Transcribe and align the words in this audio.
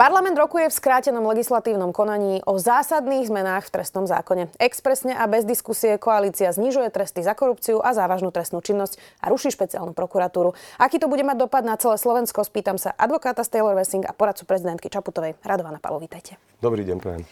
Parlament 0.00 0.32
rokuje 0.32 0.72
v 0.72 0.78
skrátenom 0.80 1.28
legislatívnom 1.28 1.92
konaní 1.92 2.40
o 2.48 2.56
zásadných 2.56 3.28
zmenách 3.28 3.68
v 3.68 3.72
trestnom 3.76 4.08
zákone. 4.08 4.48
Expresne 4.56 5.12
a 5.12 5.28
bez 5.28 5.44
diskusie 5.44 6.00
koalícia 6.00 6.48
znižuje 6.56 6.88
tresty 6.88 7.20
za 7.20 7.36
korupciu 7.36 7.84
a 7.84 7.92
závažnú 7.92 8.32
trestnú 8.32 8.64
činnosť 8.64 8.96
a 9.20 9.28
ruší 9.28 9.52
špeciálnu 9.52 9.92
prokuratúru. 9.92 10.56
Aký 10.80 10.96
to 10.96 11.04
bude 11.04 11.20
mať 11.20 11.44
dopad 11.44 11.68
na 11.68 11.76
celé 11.76 12.00
Slovensko, 12.00 12.40
spýtam 12.48 12.80
sa 12.80 12.96
advokáta 12.96 13.44
z 13.44 13.52
Taylor 13.52 13.76
Wessing 13.76 14.08
a 14.08 14.16
poradcu 14.16 14.48
prezidentky 14.48 14.88
Čaputovej. 14.88 15.36
Radovana 15.44 15.76
Palo, 15.76 16.00
vítajte. 16.00 16.40
Dobrý 16.64 16.80
deň, 16.88 16.96
prajem. 16.96 17.22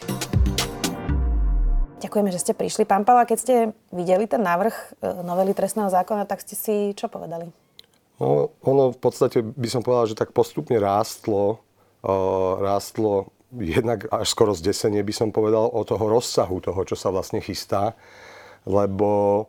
Ďakujeme, 2.05 2.29
že 2.29 2.37
ste 2.37 2.53
prišli. 2.53 2.85
Pán 2.85 3.01
Pala, 3.01 3.25
keď 3.25 3.37
ste 3.41 3.55
videli 3.89 4.29
ten 4.29 4.45
návrh 4.45 5.01
e, 5.01 5.25
novely 5.25 5.57
trestného 5.57 5.89
zákona, 5.89 6.29
tak 6.29 6.45
ste 6.45 6.53
si 6.53 6.93
čo 6.93 7.09
povedali? 7.09 7.49
No, 8.21 8.53
ono 8.61 8.93
v 8.93 8.99
podstate 9.01 9.41
by 9.41 9.65
som 9.73 9.81
povedal, 9.81 10.13
že 10.13 10.19
tak 10.21 10.37
postupne 10.37 10.77
rástlo 10.77 11.65
rástlo 12.59 13.33
jednak 13.49 14.05
až 14.13 14.29
skoro 14.29 14.53
zdesenie, 14.53 15.01
by 15.01 15.13
som 15.13 15.29
povedal, 15.33 15.73
o 15.73 15.81
toho 15.81 16.05
rozsahu 16.05 16.61
toho, 16.61 16.81
čo 16.85 16.93
sa 16.93 17.09
vlastne 17.09 17.41
chystá. 17.41 17.97
Lebo 18.69 19.47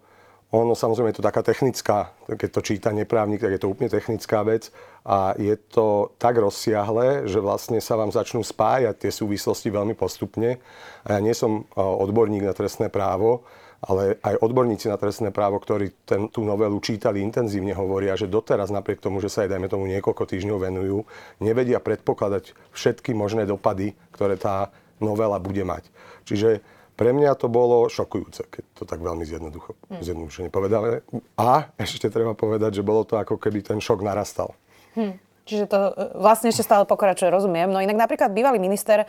ono 0.50 0.74
samozrejme 0.74 1.14
je 1.14 1.18
to 1.22 1.28
taká 1.30 1.46
technická, 1.46 2.10
keď 2.26 2.50
to 2.50 2.66
číta 2.66 2.90
neprávnik, 2.90 3.38
tak 3.38 3.54
je 3.54 3.62
to 3.62 3.70
úplne 3.70 3.86
technická 3.86 4.42
vec 4.42 4.74
a 5.06 5.38
je 5.38 5.54
to 5.54 6.10
tak 6.18 6.34
rozsiahle, 6.34 7.30
že 7.30 7.38
vlastne 7.38 7.78
sa 7.78 7.94
vám 7.94 8.10
začnú 8.10 8.42
spájať 8.42 8.98
tie 8.98 9.14
súvislosti 9.14 9.70
veľmi 9.70 9.94
postupne. 9.94 10.58
A 11.06 11.14
ja 11.14 11.20
nie 11.22 11.38
som 11.38 11.70
odborník 11.78 12.42
na 12.42 12.50
trestné 12.50 12.90
právo, 12.90 13.46
ale 13.80 14.20
aj 14.20 14.44
odborníci 14.44 14.92
na 14.92 15.00
trestné 15.00 15.32
právo, 15.32 15.56
ktorí 15.56 15.92
ten, 16.04 16.28
tú 16.28 16.44
novelu 16.44 16.76
čítali 16.84 17.24
intenzívne, 17.24 17.72
hovoria, 17.72 18.12
že 18.12 18.28
doteraz 18.28 18.68
napriek 18.68 19.00
tomu, 19.00 19.24
že 19.24 19.32
sa 19.32 19.48
aj 19.48 19.56
dajme 19.56 19.68
tomu 19.72 19.88
niekoľko 19.88 20.28
týždňov 20.28 20.58
venujú, 20.60 21.08
nevedia 21.40 21.80
predpokladať 21.80 22.52
všetky 22.76 23.16
možné 23.16 23.48
dopady, 23.48 23.96
ktoré 24.12 24.36
tá 24.36 24.68
novela 25.00 25.40
bude 25.40 25.64
mať. 25.64 25.88
Čiže 26.28 26.60
pre 26.92 27.16
mňa 27.16 27.32
to 27.40 27.48
bolo 27.48 27.88
šokujúce, 27.88 28.52
keď 28.52 28.64
to 28.76 28.84
tak 28.84 29.00
veľmi 29.00 29.24
zjednoducho, 29.24 29.72
hmm. 29.88 30.04
zjednodušene 30.04 30.52
povedané. 30.52 31.00
A 31.40 31.72
ešte 31.80 32.12
treba 32.12 32.36
povedať, 32.36 32.76
že 32.76 32.84
bolo 32.84 33.08
to 33.08 33.16
ako 33.16 33.40
keby 33.40 33.64
ten 33.64 33.80
šok 33.80 34.04
narastal. 34.04 34.52
Hmm. 34.92 35.16
Čiže 35.50 35.66
to 35.66 35.78
e, 35.90 36.14
vlastne 36.14 36.54
ešte 36.54 36.62
stále 36.62 36.86
pokračuje, 36.86 37.26
rozumiem. 37.26 37.66
No 37.66 37.82
inak 37.82 37.98
napríklad 37.98 38.30
bývalý 38.30 38.62
minister 38.62 39.02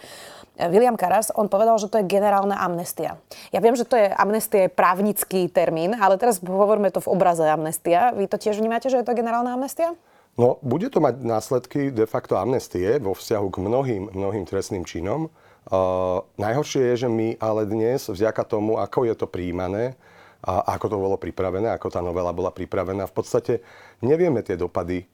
William 0.58 0.98
Karas, 0.98 1.32
on 1.34 1.48
povedal, 1.48 1.78
že 1.78 1.88
to 1.88 2.02
je 2.02 2.10
generálna 2.10 2.60
amnestia. 2.60 3.22
Ja 3.54 3.64
viem, 3.64 3.78
že 3.78 3.88
to 3.88 3.96
je 3.96 4.12
amnestia 4.12 4.68
je 4.68 4.74
právnický 4.74 5.48
termín, 5.48 5.96
ale 5.96 6.20
teraz 6.20 6.44
hovoríme 6.44 6.92
to 6.92 7.00
v 7.00 7.10
obraze 7.14 7.46
amnestia. 7.46 8.12
Vy 8.12 8.28
to 8.28 8.42
tiež 8.42 8.60
vnímate, 8.60 8.92
že 8.92 9.00
je 9.00 9.08
to 9.08 9.16
generálna 9.16 9.56
amnestia? 9.56 9.96
No, 10.40 10.60
bude 10.64 10.88
to 10.88 11.04
mať 11.04 11.24
následky 11.24 11.92
de 11.92 12.08
facto 12.08 12.40
amnestie 12.40 13.00
vo 13.04 13.12
vzťahu 13.12 13.48
k 13.52 13.58
mnohým, 13.64 14.04
mnohým 14.16 14.44
trestným 14.48 14.88
činom. 14.88 15.28
Uh, 15.68 16.24
najhoršie 16.42 16.96
je, 16.96 17.06
že 17.06 17.10
my 17.12 17.38
ale 17.38 17.68
dnes, 17.68 18.10
vďaka 18.10 18.44
tomu, 18.48 18.80
ako 18.82 19.06
je 19.06 19.16
to 19.16 19.28
príjmané, 19.28 19.94
a 20.42 20.74
ako 20.74 20.86
to 20.90 20.98
bolo 20.98 21.22
pripravené, 21.22 21.70
ako 21.70 21.94
tá 21.94 22.02
novela 22.02 22.34
bola 22.34 22.50
pripravená. 22.50 23.06
V 23.06 23.14
podstate 23.14 23.54
nevieme 24.02 24.42
tie 24.42 24.58
dopady 24.58 25.06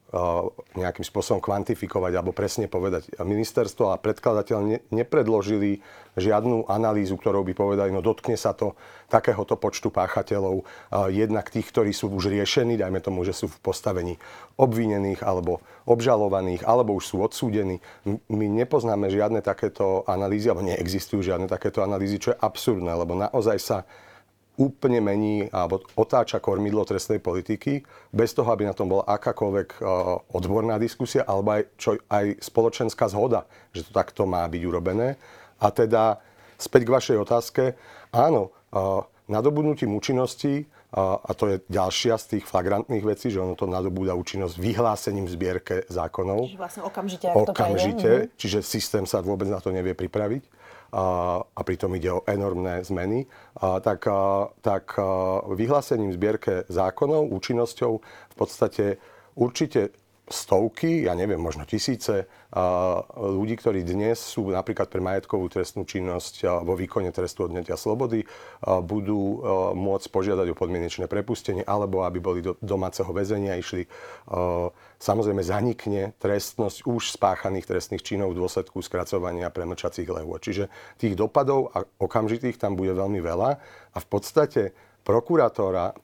nejakým 0.72 1.04
spôsobom 1.04 1.44
kvantifikovať 1.44 2.12
alebo 2.16 2.32
presne 2.32 2.64
povedať. 2.64 3.12
Ministerstvo 3.20 3.92
a 3.92 4.00
predkladateľ 4.00 4.88
nepredložili 4.88 5.84
žiadnu 6.16 6.64
analýzu, 6.72 7.20
ktorou 7.20 7.44
by 7.44 7.52
povedali, 7.52 7.92
no 7.92 8.00
dotkne 8.00 8.40
sa 8.40 8.56
to 8.56 8.72
takéhoto 9.12 9.60
počtu 9.60 9.92
páchateľov, 9.92 10.64
jednak 11.12 11.52
tých, 11.52 11.68
ktorí 11.68 11.92
sú 11.92 12.08
už 12.08 12.32
riešení, 12.32 12.80
dajme 12.80 13.04
tomu, 13.04 13.20
že 13.28 13.36
sú 13.36 13.52
v 13.52 13.60
postavení 13.60 14.16
obvinených 14.56 15.20
alebo 15.20 15.60
obžalovaných, 15.84 16.64
alebo 16.64 16.96
už 16.96 17.04
sú 17.04 17.16
odsúdení. 17.20 17.84
My 18.32 18.46
nepoznáme 18.48 19.12
žiadne 19.12 19.44
takéto 19.44 20.08
analýzy, 20.08 20.48
alebo 20.48 20.64
neexistujú 20.64 21.20
žiadne 21.20 21.52
takéto 21.52 21.84
analýzy, 21.84 22.16
čo 22.16 22.32
je 22.32 22.40
absurdné, 22.40 22.96
lebo 22.96 23.12
naozaj 23.12 23.60
sa 23.60 23.78
úplne 24.58 24.98
mení 24.98 25.46
alebo 25.54 25.86
otáča 25.94 26.42
kormidlo 26.42 26.82
trestnej 26.82 27.22
politiky, 27.22 27.86
bez 28.10 28.34
toho, 28.34 28.50
aby 28.50 28.66
na 28.66 28.74
tom 28.74 28.90
bola 28.90 29.06
akákoľvek 29.06 29.68
e, 29.78 29.80
odborná 30.34 30.76
diskusia, 30.82 31.22
alebo 31.22 31.54
aj, 31.54 31.62
čo, 31.78 31.94
aj 32.10 32.42
spoločenská 32.42 33.06
zhoda, 33.06 33.46
že 33.70 33.86
to 33.86 33.94
takto 33.94 34.26
má 34.26 34.42
byť 34.50 34.62
urobené. 34.66 35.14
A 35.62 35.70
teda 35.70 36.18
späť 36.58 36.90
k 36.90 36.94
vašej 36.98 37.16
otázke, 37.22 37.62
áno, 38.10 38.50
e, 38.74 38.80
nadobudnutím 39.30 39.94
účinnosti, 39.94 40.66
a, 40.88 41.20
a 41.20 41.30
to 41.36 41.52
je 41.52 41.56
ďalšia 41.68 42.16
z 42.16 42.24
tých 42.36 42.44
flagrantných 42.48 43.04
vecí, 43.04 43.28
že 43.28 43.44
ono 43.44 43.52
to 43.52 43.68
nadobúda 43.68 44.16
účinnosť 44.16 44.56
vyhlásením 44.56 45.28
v 45.28 45.34
zbierke 45.36 45.76
zákonov. 45.92 46.48
Čiže 46.48 46.56
vlastne 46.56 46.82
okamžite, 46.88 47.26
ak 47.28 47.36
okamžite, 47.36 48.10
to 48.32 48.32
čiže 48.40 48.58
systém 48.64 49.04
sa 49.04 49.20
vôbec 49.20 49.52
na 49.52 49.60
to 49.60 49.68
nevie 49.68 49.92
pripraviť 49.92 50.57
a, 50.92 51.62
pritom 51.62 51.94
ide 51.94 52.12
o 52.12 52.24
enormné 52.24 52.84
zmeny, 52.84 53.26
tak, 53.80 54.08
tak 54.60 54.84
vyhlásením 55.54 56.12
zbierke 56.12 56.64
zákonov, 56.68 57.28
účinnosťou 57.28 57.92
v 58.02 58.34
podstate 58.34 58.96
určite 59.36 59.92
stovky, 60.28 61.08
ja 61.08 61.16
neviem, 61.16 61.40
možno 61.40 61.64
tisíce 61.64 62.28
ľudí, 63.16 63.56
ktorí 63.56 63.84
dnes 63.84 64.20
sú 64.20 64.52
napríklad 64.52 64.88
pre 64.88 65.00
majetkovú 65.00 65.48
trestnú 65.48 65.84
činnosť 65.84 66.64
vo 66.64 66.76
výkone 66.76 67.12
trestu 67.12 67.48
odňatia 67.48 67.76
slobody, 67.76 68.24
budú 68.64 69.44
môcť 69.72 70.06
požiadať 70.08 70.52
o 70.52 70.58
podmienečné 70.58 71.08
prepustenie 71.08 71.64
alebo 71.64 72.04
aby 72.04 72.20
boli 72.20 72.40
do 72.44 72.56
domáceho 72.60 73.08
väzenia 73.12 73.56
išli. 73.56 73.88
Samozrejme 75.00 75.40
zanikne 75.44 76.12
trestnosť 76.20 76.84
už 76.84 77.16
spáchaných 77.16 77.68
trestných 77.68 78.04
činov 78.04 78.32
v 78.32 78.44
dôsledku 78.44 78.84
skracovania 78.84 79.48
premlčacích 79.52 80.08
lehôd. 80.08 80.44
Čiže 80.44 80.68
tých 81.00 81.16
dopadov 81.16 81.72
a 81.72 81.84
okamžitých 82.00 82.60
tam 82.60 82.76
bude 82.76 82.92
veľmi 82.92 83.20
veľa 83.24 83.50
a 83.92 83.98
v 83.98 84.06
podstate 84.08 84.76
prokuratúra 85.04 85.96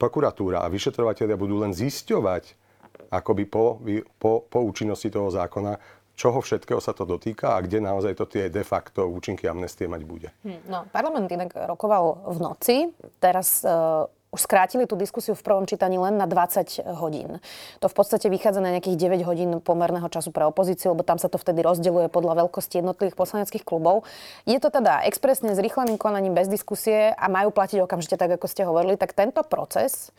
a 0.61 0.71
vyšetrovateľia 0.73 1.37
budú 1.37 1.61
len 1.61 1.77
zisťovať, 1.77 2.64
akoby 3.09 3.43
po, 3.45 3.79
po, 4.19 4.45
po 4.45 4.59
účinnosti 4.63 5.09
toho 5.09 5.29
zákona, 5.31 5.77
čoho 6.15 6.39
všetkého 6.39 6.79
sa 6.79 6.95
to 6.95 7.03
dotýka 7.03 7.59
a 7.59 7.61
kde 7.61 7.83
naozaj 7.83 8.15
to 8.15 8.25
tie 8.25 8.47
de 8.47 8.63
facto 8.63 9.05
účinky 9.05 9.45
amnestie 9.51 9.85
mať 9.85 10.01
bude. 10.07 10.29
Hm, 10.47 10.61
no, 10.71 10.87
parlament 10.89 11.27
inak 11.27 11.51
rokoval 11.53 12.31
v 12.31 12.37
noci. 12.39 12.75
Teraz 13.19 13.61
uh, 13.67 14.07
už 14.35 14.43
skrátili 14.43 14.83
tú 14.83 14.99
diskusiu 14.99 15.31
v 15.31 15.45
prvom 15.47 15.63
čítaní 15.63 15.95
len 15.95 16.19
na 16.19 16.27
20 16.27 16.83
hodín. 16.99 17.39
To 17.79 17.87
v 17.87 17.95
podstate 17.95 18.27
vychádza 18.27 18.59
na 18.59 18.75
nejakých 18.75 18.99
9 19.23 19.23
hodín 19.23 19.51
pomerného 19.63 20.11
času 20.11 20.35
pre 20.35 20.43
opozíciu, 20.43 20.91
lebo 20.91 21.07
tam 21.07 21.15
sa 21.15 21.31
to 21.31 21.39
vtedy 21.39 21.63
rozdeľuje 21.63 22.11
podľa 22.11 22.43
veľkosti 22.43 22.83
jednotlivých 22.83 23.15
poslaneckých 23.15 23.63
klubov. 23.63 24.03
Je 24.43 24.59
to 24.59 24.67
teda 24.67 25.07
expresne 25.07 25.55
zrýchleným 25.55 25.95
konaním 25.95 26.35
bez 26.35 26.51
diskusie 26.51 27.15
a 27.15 27.25
majú 27.31 27.55
platiť 27.55 27.79
okamžite 27.79 28.19
tak, 28.19 28.35
ako 28.35 28.51
ste 28.51 28.67
hovorili. 28.67 28.99
Tak 28.99 29.15
tento 29.15 29.39
proces 29.47 30.11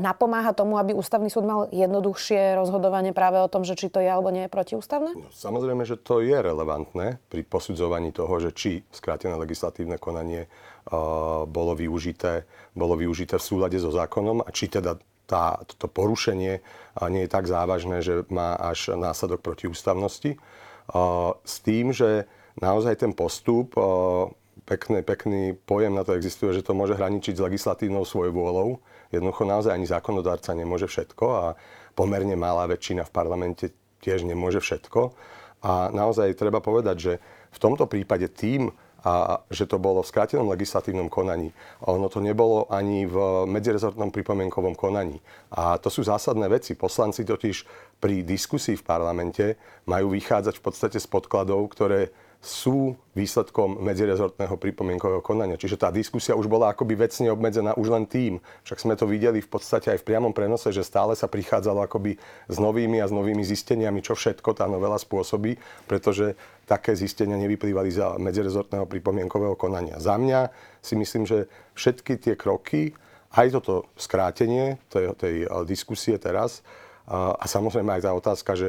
napomáha 0.00 0.56
tomu, 0.56 0.80
aby 0.80 0.96
ústavný 0.96 1.28
súd 1.28 1.44
mal 1.44 1.60
jednoduchšie 1.68 2.56
rozhodovanie 2.56 3.12
práve 3.12 3.36
o 3.36 3.52
tom, 3.52 3.68
že 3.68 3.76
či 3.76 3.92
to 3.92 4.00
je 4.00 4.08
alebo 4.08 4.32
nie 4.32 4.48
je 4.48 4.50
protiústavné? 4.50 5.12
No, 5.12 5.28
samozrejme, 5.28 5.84
že 5.84 6.00
to 6.00 6.24
je 6.24 6.32
relevantné 6.32 7.20
pri 7.28 7.42
posudzovaní 7.44 8.16
toho, 8.16 8.32
že 8.40 8.56
či 8.56 8.80
skrátené 8.88 9.36
legislatívne 9.36 10.00
konanie 10.00 10.48
uh, 10.48 11.44
bolo, 11.44 11.76
využité, 11.76 12.48
bolo 12.72 12.96
využité 12.96 13.36
v 13.36 13.44
súlade 13.44 13.76
so 13.76 13.92
zákonom 13.92 14.40
a 14.40 14.48
či 14.48 14.72
teda 14.72 14.96
tá, 15.28 15.60
toto 15.68 15.84
porušenie 15.84 16.64
uh, 16.64 17.12
nie 17.12 17.28
je 17.28 17.30
tak 17.36 17.44
závažné, 17.44 18.00
že 18.00 18.24
má 18.32 18.56
až 18.56 18.96
následok 18.96 19.44
protiústavnosti. 19.44 20.40
Uh, 20.88 21.36
s 21.44 21.60
tým, 21.60 21.92
že 21.92 22.24
naozaj 22.56 23.04
ten 23.04 23.12
postup 23.12 23.76
pekný, 24.64 25.00
pekný 25.02 25.56
pojem 25.64 25.92
na 25.92 26.04
to 26.04 26.12
existuje, 26.16 26.52
že 26.52 26.64
to 26.64 26.76
môže 26.76 26.96
hraničiť 26.96 27.36
s 27.36 27.44
legislatívnou 27.44 28.04
svojvôľou. 28.04 28.80
Jednoducho 29.12 29.44
naozaj 29.44 29.76
ani 29.76 29.86
zákonodárca 29.86 30.56
nemôže 30.56 30.88
všetko 30.88 31.24
a 31.28 31.44
pomerne 31.92 32.34
malá 32.34 32.64
väčšina 32.64 33.04
v 33.04 33.14
parlamente 33.14 33.64
tiež 34.00 34.24
nemôže 34.24 34.58
všetko. 34.58 35.12
A 35.62 35.92
naozaj 35.94 36.34
treba 36.34 36.58
povedať, 36.58 36.96
že 36.98 37.12
v 37.52 37.58
tomto 37.60 37.86
prípade 37.86 38.26
tým, 38.32 38.72
a 39.02 39.42
že 39.50 39.66
to 39.66 39.82
bolo 39.82 39.98
v 39.98 40.10
skrátenom 40.14 40.46
legislatívnom 40.54 41.10
konaní. 41.10 41.50
Ono 41.90 42.06
to 42.06 42.22
nebolo 42.22 42.70
ani 42.70 43.02
v 43.02 43.46
medzirezortnom 43.50 44.14
pripomienkovom 44.14 44.78
konaní. 44.78 45.18
A 45.50 45.74
to 45.82 45.90
sú 45.90 46.06
zásadné 46.06 46.46
veci. 46.46 46.78
Poslanci 46.78 47.26
totiž 47.26 47.66
pri 47.98 48.22
diskusii 48.22 48.78
v 48.78 48.86
parlamente 48.86 49.58
majú 49.90 50.14
vychádzať 50.14 50.54
v 50.54 50.62
podstate 50.62 50.98
z 51.02 51.06
podkladov, 51.10 51.66
ktoré 51.74 52.14
sú 52.42 52.98
výsledkom 53.14 53.78
medzirezortného 53.86 54.58
pripomienkového 54.58 55.22
konania. 55.22 55.54
Čiže 55.54 55.78
tá 55.78 55.94
diskusia 55.94 56.34
už 56.34 56.50
bola 56.50 56.74
akoby 56.74 56.98
vecne 56.98 57.30
obmedzená 57.30 57.78
už 57.78 57.94
len 57.94 58.02
tým. 58.02 58.42
Však 58.66 58.82
sme 58.82 58.98
to 58.98 59.06
videli 59.06 59.38
v 59.38 59.46
podstate 59.46 59.94
aj 59.94 60.02
v 60.02 60.06
priamom 60.10 60.34
prenose, 60.34 60.74
že 60.74 60.82
stále 60.82 61.14
sa 61.14 61.30
prichádzalo 61.30 61.86
akoby 61.86 62.18
s 62.50 62.56
novými 62.58 62.98
a 62.98 63.06
s 63.06 63.14
novými 63.14 63.46
zisteniami, 63.46 64.02
čo 64.02 64.18
všetko 64.18 64.58
tá 64.58 64.66
novela 64.66 64.98
spôsobí, 64.98 65.54
pretože 65.86 66.34
také 66.66 66.98
zistenia 66.98 67.38
nevyplývali 67.38 67.94
za 67.94 68.18
medzirezortného 68.18 68.90
pripomienkového 68.90 69.54
konania. 69.54 70.02
Za 70.02 70.18
mňa 70.18 70.50
si 70.82 70.98
myslím, 70.98 71.22
že 71.22 71.46
všetky 71.78 72.18
tie 72.18 72.34
kroky, 72.34 72.90
aj 73.38 73.54
toto 73.54 73.86
skrátenie 73.94 74.82
tej, 74.90 75.14
tej 75.14 75.34
diskusie 75.62 76.18
teraz, 76.18 76.66
a, 77.06 77.38
a 77.38 77.44
samozrejme 77.46 77.98
aj 77.98 78.02
tá 78.02 78.10
otázka, 78.14 78.52
že 78.58 78.68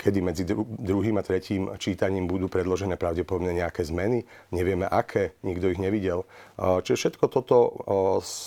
kedy 0.00 0.18
medzi 0.24 0.48
druhým 0.80 1.20
a 1.20 1.22
tretím 1.22 1.68
čítaním 1.76 2.24
budú 2.24 2.48
predložené 2.48 2.96
pravdepodobne 2.96 3.52
nejaké 3.52 3.84
zmeny. 3.84 4.24
Nevieme 4.48 4.88
aké, 4.88 5.36
nikto 5.44 5.68
ich 5.68 5.76
nevidel. 5.76 6.24
Čiže 6.56 6.96
všetko 6.96 7.24
toto 7.28 7.56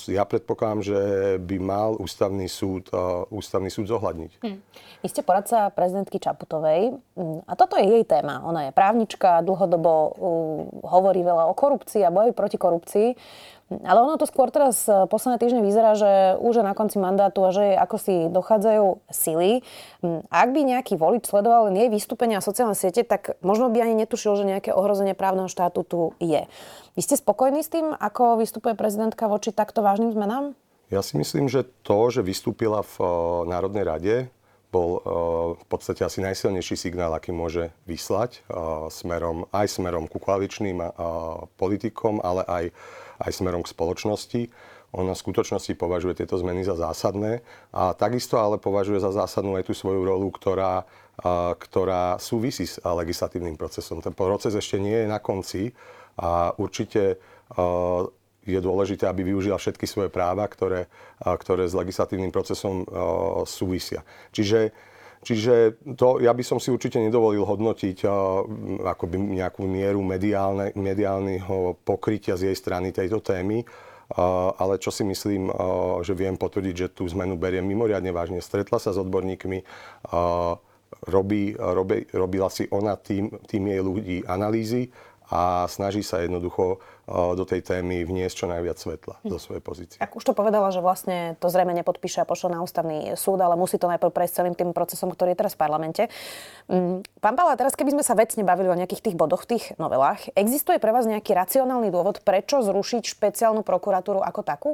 ja 0.10 0.26
predpokladám, 0.26 0.82
že 0.82 1.00
by 1.38 1.58
mal 1.62 1.94
ústavný 2.02 2.50
súd, 2.50 2.90
ústavný 3.30 3.70
súd 3.70 3.94
zohľadniť. 3.94 4.32
Hm. 4.42 4.58
Vy 5.06 5.08
ste 5.12 5.22
poradca 5.22 5.70
prezidentky 5.70 6.18
Čaputovej 6.18 6.98
hm, 6.98 7.46
a 7.46 7.54
toto 7.54 7.78
je 7.78 7.86
jej 7.86 8.06
téma. 8.10 8.42
Ona 8.50 8.70
je 8.70 8.72
právnička, 8.74 9.46
dlhodobo 9.46 10.18
hovorí 10.82 11.22
veľa 11.22 11.46
o 11.46 11.54
korupcii 11.54 12.02
a 12.02 12.10
boji 12.10 12.34
proti 12.34 12.58
korupcii. 12.58 13.08
Ale 13.72 14.00
ono 14.04 14.20
to 14.20 14.28
skôr 14.28 14.52
teraz 14.52 14.86
e, 14.86 15.08
posledné 15.08 15.40
týždne 15.40 15.62
vyzerá, 15.64 15.96
že 15.96 16.36
už 16.38 16.62
je 16.62 16.68
na 16.68 16.76
konci 16.76 17.00
mandátu 17.00 17.42
a 17.48 17.56
že 17.56 17.74
ako 17.74 17.96
si 17.96 18.16
dochádzajú 18.30 19.02
sily. 19.10 19.64
Hm, 20.04 20.28
ak 20.28 20.50
by 20.52 20.62
nejaký 20.68 20.94
volič 21.00 21.26
sledoval 21.26 21.72
len 21.72 21.80
jej 21.80 21.90
vystúpenia 21.90 22.44
a 22.44 22.46
sociálne 22.46 22.76
siete, 22.76 23.02
tak 23.08 23.40
možno 23.40 23.72
by 23.72 23.88
ani 23.88 24.04
netušil, 24.04 24.36
že 24.36 24.46
nejaké 24.46 24.76
ohrozenie 24.76 25.16
právneho 25.16 25.48
štátu 25.48 25.88
tu 25.88 26.00
je. 26.20 26.46
Vy 26.94 27.02
ste 27.02 27.16
spokojní 27.18 27.64
s 27.64 27.72
tým, 27.72 27.96
ako 27.96 28.44
vystupuje 28.44 28.78
prezidentka 28.78 29.26
voči 29.32 29.56
takto 29.56 29.82
vážnym 29.82 30.14
zmenám? 30.14 30.54
Ja 30.92 31.02
si 31.02 31.18
myslím, 31.18 31.50
že 31.50 31.66
to, 31.82 32.12
že 32.14 32.22
vystúpila 32.22 32.84
v 32.84 32.96
e, 33.00 33.06
Národnej 33.50 33.84
rade, 33.88 34.16
bol 34.70 34.98
e, 34.98 35.02
v 35.56 35.66
podstate 35.72 36.04
asi 36.04 36.20
najsilnejší 36.20 36.76
signál, 36.76 37.16
aký 37.16 37.32
môže 37.32 37.72
vyslať 37.88 38.44
smerom, 38.92 39.48
aj 39.56 39.80
smerom 39.80 40.10
ku 40.12 40.18
koaličným 40.18 40.82
politikom, 41.62 42.20
ale 42.20 42.42
aj 42.46 42.66
aj 43.20 43.32
smerom 43.34 43.62
k 43.62 43.74
spoločnosti. 43.74 44.42
Ona 44.94 45.18
v 45.18 45.24
skutočnosti 45.26 45.74
považuje 45.74 46.22
tieto 46.22 46.38
zmeny 46.38 46.62
za 46.62 46.78
zásadné 46.78 47.42
a 47.74 47.98
takisto 47.98 48.38
ale 48.38 48.62
považuje 48.62 49.02
za 49.02 49.10
zásadnú 49.10 49.58
aj 49.58 49.66
tú 49.66 49.74
svoju 49.74 50.06
rolu, 50.06 50.30
ktorá, 50.30 50.86
ktorá 51.58 52.22
súvisí 52.22 52.70
s 52.70 52.78
legislatívnym 52.78 53.58
procesom. 53.58 54.06
Ten 54.06 54.14
proces 54.14 54.54
ešte 54.54 54.78
nie 54.78 54.94
je 54.94 55.08
na 55.10 55.18
konci 55.18 55.74
a 56.14 56.54
určite 56.62 57.18
je 58.46 58.60
dôležité, 58.62 59.10
aby 59.10 59.34
využila 59.34 59.58
všetky 59.58 59.90
svoje 59.90 60.14
práva, 60.14 60.46
ktoré, 60.46 60.86
ktoré 61.26 61.66
s 61.66 61.74
legislatívnym 61.74 62.30
procesom 62.30 62.86
súvisia. 63.50 64.06
Čiže 64.30 64.78
Čiže 65.24 65.80
to 65.96 66.20
ja 66.20 66.36
by 66.36 66.44
som 66.44 66.60
si 66.60 66.68
určite 66.68 67.00
nedovolil 67.00 67.48
hodnotiť 67.48 68.04
akoby 68.84 69.16
nejakú 69.40 69.64
mieru 69.64 70.04
mediálne, 70.04 70.76
mediálneho 70.76 71.80
pokrytia 71.88 72.36
z 72.36 72.52
jej 72.52 72.58
strany 72.60 72.92
tejto 72.92 73.24
témy. 73.24 73.64
Ale 74.60 74.78
čo 74.78 74.92
si 74.92 75.02
myslím, 75.08 75.50
že 76.06 76.14
viem 76.14 76.36
potvrdiť, 76.36 76.76
že 76.76 76.92
tú 76.92 77.08
zmenu 77.08 77.40
beriem 77.40 77.66
mimoriadne 77.66 78.12
vážne. 78.14 78.44
Stretla 78.44 78.78
sa 78.78 78.92
s 78.94 79.00
odborníkmi, 79.00 79.64
robí, 81.08 81.56
robí, 81.58 81.98
robila 82.14 82.52
si 82.52 82.68
ona 82.70 82.94
tým, 83.00 83.32
tým 83.48 83.64
jej 83.74 83.82
ľudí 83.82 84.18
analýzy 84.28 84.92
a 85.34 85.66
snaží 85.66 86.06
sa 86.06 86.22
jednoducho 86.22 86.78
do 87.10 87.44
tej 87.44 87.66
témy 87.66 88.06
vniesť 88.06 88.46
čo 88.46 88.48
najviac 88.48 88.78
svetla 88.78 89.18
do 89.26 89.42
svojej 89.42 89.66
pozície. 89.66 89.98
Ak 89.98 90.14
už 90.14 90.22
to 90.22 90.38
povedala, 90.38 90.70
že 90.70 90.80
vlastne 90.80 91.34
to 91.42 91.50
zrejme 91.50 91.74
nepodpíše 91.74 92.22
a 92.22 92.30
pošle 92.30 92.54
na 92.54 92.62
ústavný 92.62 93.18
súd, 93.18 93.42
ale 93.42 93.58
musí 93.58 93.82
to 93.82 93.90
najprv 93.90 94.14
prejsť 94.14 94.46
celým 94.46 94.56
tým 94.56 94.72
procesom, 94.72 95.10
ktorý 95.10 95.34
je 95.34 95.40
teraz 95.42 95.58
v 95.58 95.62
parlamente. 95.66 96.04
Mm, 96.70 97.02
pán 97.18 97.34
Pala, 97.34 97.58
teraz 97.58 97.74
keby 97.74 97.98
sme 97.98 98.04
sa 98.06 98.14
vecne 98.14 98.46
bavili 98.46 98.70
o 98.70 98.78
nejakých 98.78 99.10
tých 99.10 99.18
bodoch 99.18 99.44
v 99.50 99.58
tých 99.58 99.74
novelách, 99.82 100.30
existuje 100.38 100.78
pre 100.78 100.94
vás 100.94 101.10
nejaký 101.10 101.34
racionálny 101.34 101.90
dôvod, 101.90 102.22
prečo 102.22 102.62
zrušiť 102.62 103.04
špeciálnu 103.04 103.66
prokuratúru 103.66 104.22
ako 104.22 104.42
takú? 104.46 104.72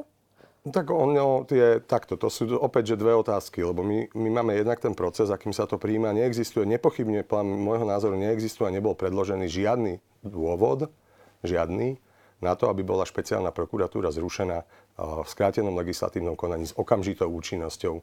No 0.67 0.75
tak 0.75 0.91
ono, 0.91 1.47
tie, 1.47 1.79
takto, 1.79 2.19
to 2.19 2.27
sú 2.27 2.51
opäť 2.59 2.93
že 2.93 2.99
dve 2.99 3.15
otázky, 3.15 3.63
lebo 3.63 3.79
my, 3.79 4.11
my 4.11 4.29
máme 4.43 4.59
jednak 4.59 4.83
ten 4.83 4.91
proces, 4.91 5.31
akým 5.31 5.55
sa 5.55 5.63
to 5.63 5.79
príjma, 5.79 6.11
neexistuje, 6.11 6.67
nepochybne, 6.67 7.23
podľa 7.23 7.47
môjho 7.47 7.87
názoru 7.87 8.19
neexistuje 8.19 8.67
a 8.67 8.75
nebol 8.75 8.91
predložený 8.91 9.47
žiadny 9.47 10.03
dôvod, 10.23 10.91
žiadny, 11.43 11.99
na 12.39 12.55
to, 12.55 12.71
aby 12.71 12.87
bola 12.87 13.03
špeciálna 13.03 13.51
prokuratúra 13.51 14.15
zrušená 14.15 14.63
v 14.99 15.27
skrátenom 15.27 15.75
legislatívnom 15.75 16.39
konaní 16.39 16.71
s 16.71 16.75
okamžitou 16.75 17.27
účinnosťou 17.27 17.99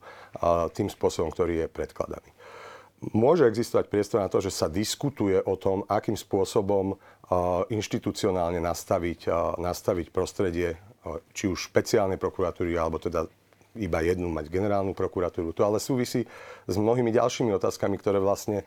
tým 0.77 0.89
spôsobom, 0.93 1.33
ktorý 1.33 1.65
je 1.65 1.73
predkladaný. 1.73 2.31
Môže 3.13 3.45
existovať 3.45 3.93
priestor 3.93 4.25
na 4.25 4.33
to, 4.33 4.41
že 4.41 4.53
sa 4.53 4.73
diskutuje 4.73 5.37
o 5.41 5.57
tom, 5.57 5.85
akým 5.89 6.17
spôsobom 6.17 6.97
inštitucionálne 7.69 8.61
nastaviť, 8.61 9.29
nastaviť 9.61 10.07
prostredie 10.13 10.81
či 11.37 11.45
už 11.49 11.69
špeciálnej 11.73 12.17
prokuratúry, 12.17 12.77
alebo 12.77 12.97
teda 13.01 13.29
iba 13.77 14.01
jednu 14.01 14.33
mať 14.33 14.49
generálnu 14.49 14.97
prokuratúru. 14.97 15.53
To 15.53 15.69
ale 15.69 15.77
súvisí 15.77 16.25
s 16.65 16.77
mnohými 16.81 17.13
ďalšími 17.13 17.53
otázkami, 17.57 18.01
ktoré 18.01 18.17
vlastne 18.21 18.65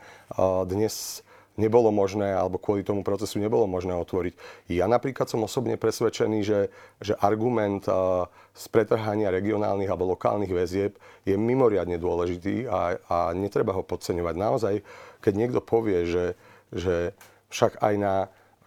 dnes 0.70 1.26
nebolo 1.60 1.92
možné, 1.92 2.32
alebo 2.32 2.56
kvôli 2.56 2.88
tomu 2.88 3.04
procesu 3.04 3.44
nebolo 3.44 3.68
možné 3.68 3.92
otvoriť. 4.00 4.34
Ja 4.72 4.88
napríklad 4.88 5.28
som 5.28 5.44
osobne 5.44 5.76
presvedčený, 5.76 6.40
že, 6.42 6.72
že 7.04 7.14
argument 7.20 7.84
z 8.56 8.66
pretrhania 8.72 9.28
regionálnych 9.30 9.92
alebo 9.92 10.16
lokálnych 10.16 10.56
väzieb 10.56 10.96
je 11.28 11.36
mimoriadne 11.36 12.00
dôležitý 12.00 12.72
a, 12.72 12.96
a 13.12 13.18
netreba 13.36 13.76
ho 13.76 13.84
podceňovať. 13.84 14.36
Naozaj, 14.40 14.76
keď 15.20 15.34
niekto 15.36 15.60
povie, 15.60 16.08
že, 16.08 16.40
že 16.72 17.12
však 17.52 17.84
aj 17.84 17.94
na 18.00 18.16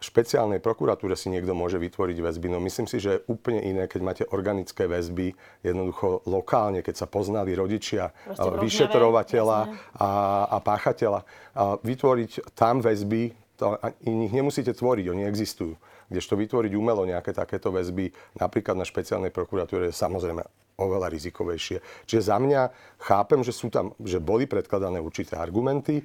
špeciálnej 0.03 0.59
prokuratúre 0.59 1.15
si 1.15 1.31
niekto 1.31 1.55
môže 1.55 1.79
vytvoriť 1.79 2.17
väzby. 2.19 2.47
No 2.51 2.59
myslím 2.59 2.91
si, 2.91 2.99
že 2.99 3.09
je 3.15 3.23
úplne 3.31 3.63
iné, 3.63 3.87
keď 3.87 4.01
máte 4.03 4.23
organické 4.27 4.83
väzby, 4.83 5.31
jednoducho 5.63 6.27
lokálne, 6.27 6.83
keď 6.83 6.95
sa 6.99 7.07
poznali 7.07 7.55
rodičia, 7.55 8.11
Proste 8.11 8.59
vyšetrovateľa 8.59 9.59
a, 9.95 10.09
a 10.51 10.57
páchateľa. 10.59 11.23
A 11.55 11.79
vytvoriť 11.79 12.51
tam 12.51 12.83
väzby, 12.83 13.31
to, 13.55 13.79
ich 14.03 14.33
nemusíte 14.35 14.75
tvoriť, 14.75 15.05
oni 15.07 15.23
existujú. 15.23 15.79
Kdežto 16.11 16.35
vytvoriť 16.35 16.71
umelo 16.75 17.07
nejaké 17.07 17.31
takéto 17.31 17.71
väzby, 17.71 18.11
napríklad 18.35 18.75
na 18.75 18.83
špeciálnej 18.83 19.31
prokuratúre, 19.31 19.89
je 19.89 19.95
samozrejme 19.95 20.43
oveľa 20.79 21.13
rizikovejšie. 21.13 22.07
Čiže 22.09 22.21
za 22.21 22.37
mňa 22.41 22.61
chápem, 22.97 23.45
že 23.45 23.53
sú 23.53 23.69
tam, 23.69 23.93
že 24.01 24.17
boli 24.17 24.49
predkladané 24.49 24.97
určité 24.97 25.37
argumenty, 25.37 26.01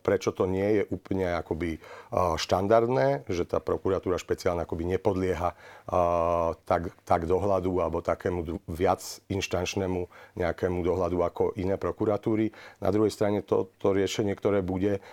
prečo 0.00 0.32
to 0.32 0.48
nie 0.48 0.80
je 0.80 0.82
úplne 0.88 1.28
akoby 1.36 1.76
štandardné, 2.14 3.28
že 3.28 3.44
tá 3.44 3.60
prokuratúra 3.60 4.16
špeciálna 4.16 4.64
akoby 4.64 4.96
nepodlieha 4.96 5.52
tak, 6.64 6.82
tak 7.04 7.20
dohľadu 7.28 7.72
alebo 7.82 8.00
takému 8.00 8.64
viac 8.70 9.02
inštančnému 9.28 10.08
nejakému 10.40 10.80
dohľadu 10.80 11.18
ako 11.20 11.42
iné 11.60 11.76
prokuratúry. 11.76 12.54
Na 12.80 12.88
druhej 12.94 13.12
strane 13.12 13.44
to, 13.44 13.68
to 13.76 13.92
riešenie, 13.92 14.32
ktoré 14.32 14.64
bude, 14.64 15.04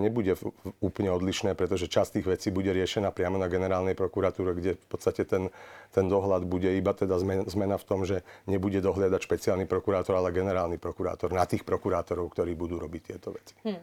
nebude 0.00 0.34
úplne 0.82 1.14
odlišné, 1.14 1.54
pretože 1.54 1.86
časť 1.86 2.18
tých 2.18 2.26
vecí 2.26 2.48
bude 2.50 2.72
riešená 2.74 3.14
priamo 3.14 3.38
na 3.38 3.46
generálnej 3.46 3.94
prokuratúre, 3.94 4.58
kde 4.58 4.74
v 4.74 4.86
podstate 4.90 5.22
ten, 5.22 5.54
ten 5.94 6.10
dohľad 6.10 6.48
bude 6.48 6.72
iba 6.72 6.90
teda 6.96 7.20
zmena 7.46 7.78
v 7.82 7.88
tom, 7.90 8.00
že 8.06 8.22
nebude 8.46 8.78
dohľadať 8.78 9.20
špeciálny 9.20 9.66
prokurátor, 9.66 10.16
ale 10.16 10.30
generálny 10.30 10.78
prokurátor 10.78 11.34
na 11.34 11.44
tých 11.44 11.66
prokurátorov, 11.66 12.30
ktorí 12.30 12.54
budú 12.54 12.78
robiť 12.78 13.02
tieto 13.14 13.34
veci. 13.34 13.52
Hmm. 13.66 13.82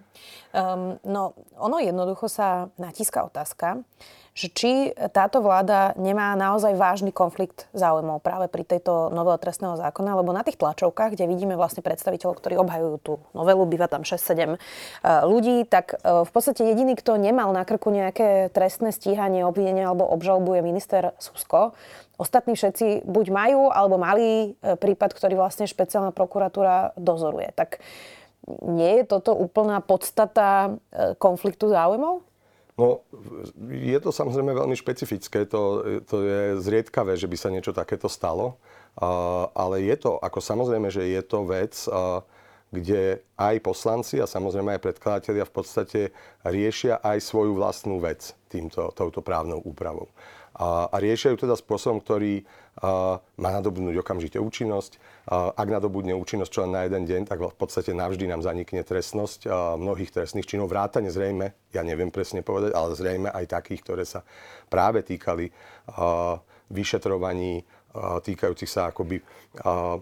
Um, 0.56 0.96
no, 1.04 1.36
ono 1.60 1.78
jednoducho 1.84 2.32
sa 2.32 2.72
natíska 2.80 3.28
otázka, 3.28 3.84
že 4.40 4.48
či 4.48 4.72
táto 5.12 5.44
vláda 5.44 5.92
nemá 6.00 6.32
naozaj 6.40 6.78
vážny 6.80 7.12
konflikt 7.12 7.68
záujmov 7.76 8.24
práve 8.24 8.48
pri 8.48 8.64
tejto 8.64 9.12
novele 9.12 9.36
trestného 9.36 9.76
zákona, 9.76 10.16
lebo 10.16 10.32
na 10.32 10.48
tých 10.48 10.56
tlačovkách, 10.56 11.20
kde 11.20 11.28
vidíme 11.28 11.60
vlastne 11.60 11.84
predstaviteľov, 11.84 12.40
ktorí 12.40 12.56
obhajujú 12.56 12.96
tú 13.04 13.14
novelu, 13.36 13.68
býva 13.68 13.92
tam 13.92 14.08
6-7 14.08 14.56
e, 14.56 14.58
ľudí, 15.28 15.68
tak 15.68 16.00
e, 16.00 16.24
v 16.24 16.32
podstate 16.32 16.64
jediný, 16.64 16.96
kto 16.96 17.20
nemal 17.20 17.52
na 17.52 17.68
krku 17.68 17.92
nejaké 17.92 18.48
trestné 18.56 18.96
stíhanie, 18.96 19.44
obvinenie 19.44 19.84
alebo 19.84 20.08
obžalbu 20.08 20.56
je 20.56 20.62
minister 20.64 21.04
Susko. 21.20 21.76
Ostatní 22.20 22.60
všetci 22.60 23.08
buď 23.08 23.26
majú, 23.32 23.72
alebo 23.72 23.96
mali 23.96 24.54
e, 24.60 24.76
prípad, 24.76 25.16
ktorý 25.16 25.40
vlastne 25.40 25.64
špeciálna 25.64 26.12
prokuratúra 26.12 26.92
dozoruje. 27.00 27.50
Tak 27.56 27.80
nie 28.68 29.02
je 29.02 29.04
toto 29.08 29.32
úplná 29.32 29.80
podstata 29.80 30.74
konfliktu 31.22 31.70
záujmov? 31.70 32.26
No, 32.80 33.04
je 33.68 34.00
to 34.00 34.16
samozrejme 34.16 34.56
veľmi 34.56 34.72
špecifické, 34.80 35.44
to, 35.44 35.84
to 36.08 36.16
je 36.24 36.42
zriedkavé, 36.64 37.20
že 37.20 37.28
by 37.28 37.36
sa 37.36 37.52
niečo 37.52 37.76
takéto 37.76 38.08
stalo, 38.08 38.56
ale 39.52 39.84
je 39.84 39.96
to, 40.00 40.16
ako 40.24 40.40
samozrejme, 40.40 40.88
že 40.88 41.04
je 41.12 41.22
to 41.28 41.44
vec, 41.44 41.76
kde 42.72 43.20
aj 43.36 43.56
poslanci 43.60 44.24
a 44.24 44.32
samozrejme 44.32 44.80
aj 44.80 44.84
predkladatelia 44.86 45.44
v 45.44 45.56
podstate 45.60 46.02
riešia 46.48 47.04
aj 47.04 47.20
svoju 47.20 47.60
vlastnú 47.60 48.00
vec 48.00 48.32
týmto, 48.48 48.96
touto 48.96 49.20
právnou 49.20 49.60
úpravou. 49.60 50.08
A, 50.60 50.92
a 50.92 50.96
riešia 51.00 51.32
ju 51.32 51.40
teda 51.40 51.56
spôsobom, 51.56 52.04
ktorý 52.04 52.44
a, 52.44 53.18
má 53.40 53.50
nadobudnúť 53.56 53.96
okamžite 54.04 54.36
účinnosť. 54.44 55.00
A, 55.32 55.56
ak 55.56 55.68
nadobudne 55.72 56.12
účinnosť 56.20 56.52
čo 56.52 56.62
len 56.68 56.76
na 56.76 56.84
jeden 56.84 57.08
deň, 57.08 57.32
tak 57.32 57.40
v 57.40 57.56
podstate 57.56 57.96
navždy 57.96 58.28
nám 58.28 58.44
zanikne 58.44 58.84
trestnosť 58.84 59.40
a, 59.48 59.80
mnohých 59.80 60.12
trestných 60.12 60.44
činov. 60.44 60.68
Vrátane 60.68 61.08
zrejme, 61.08 61.56
ja 61.72 61.82
neviem 61.88 62.12
presne 62.12 62.44
povedať, 62.44 62.76
ale 62.76 62.92
zrejme 62.92 63.32
aj 63.32 63.46
takých, 63.48 63.82
ktoré 63.88 64.04
sa 64.04 64.28
práve 64.68 65.00
týkali 65.00 65.48
a, 65.96 66.36
vyšetrovaní 66.68 67.64
a, 67.96 68.20
týkajúcich 68.20 68.68
sa 68.68 68.92
akoby 68.92 69.24
a, 69.64 69.98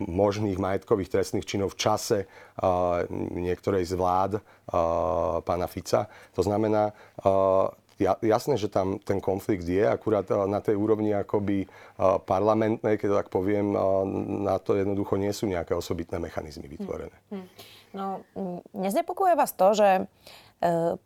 možných 0.00 0.56
majetkových 0.56 1.12
trestných 1.12 1.44
činov 1.44 1.76
v 1.76 1.80
čase 1.84 2.18
uh, 2.24 3.04
niektorej 3.36 3.84
z 3.84 4.00
vlád 4.00 4.40
uh, 4.40 5.44
pána 5.44 5.68
Fica. 5.68 6.08
To 6.32 6.40
znamená, 6.40 6.88
uh, 7.20 7.68
ja, 8.00 8.16
jasné, 8.24 8.56
že 8.56 8.72
tam 8.72 8.96
ten 8.96 9.20
konflikt 9.20 9.68
je, 9.68 9.84
akurát 9.84 10.24
na 10.48 10.64
tej 10.64 10.74
úrovni 10.80 11.12
akoby 11.12 11.68
parlamentnej, 12.24 12.96
keď 12.96 13.08
to 13.12 13.20
tak 13.20 13.28
poviem, 13.28 13.76
na 14.42 14.56
to 14.56 14.80
jednoducho 14.80 15.20
nie 15.20 15.30
sú 15.36 15.44
nejaké 15.44 15.76
osobitné 15.76 16.16
mechanizmy 16.16 16.64
vytvorené. 16.66 17.14
Hmm. 17.28 17.46
No, 17.92 18.24
neznepokuje 18.72 19.36
vás 19.36 19.52
to, 19.52 19.76
že 19.76 20.08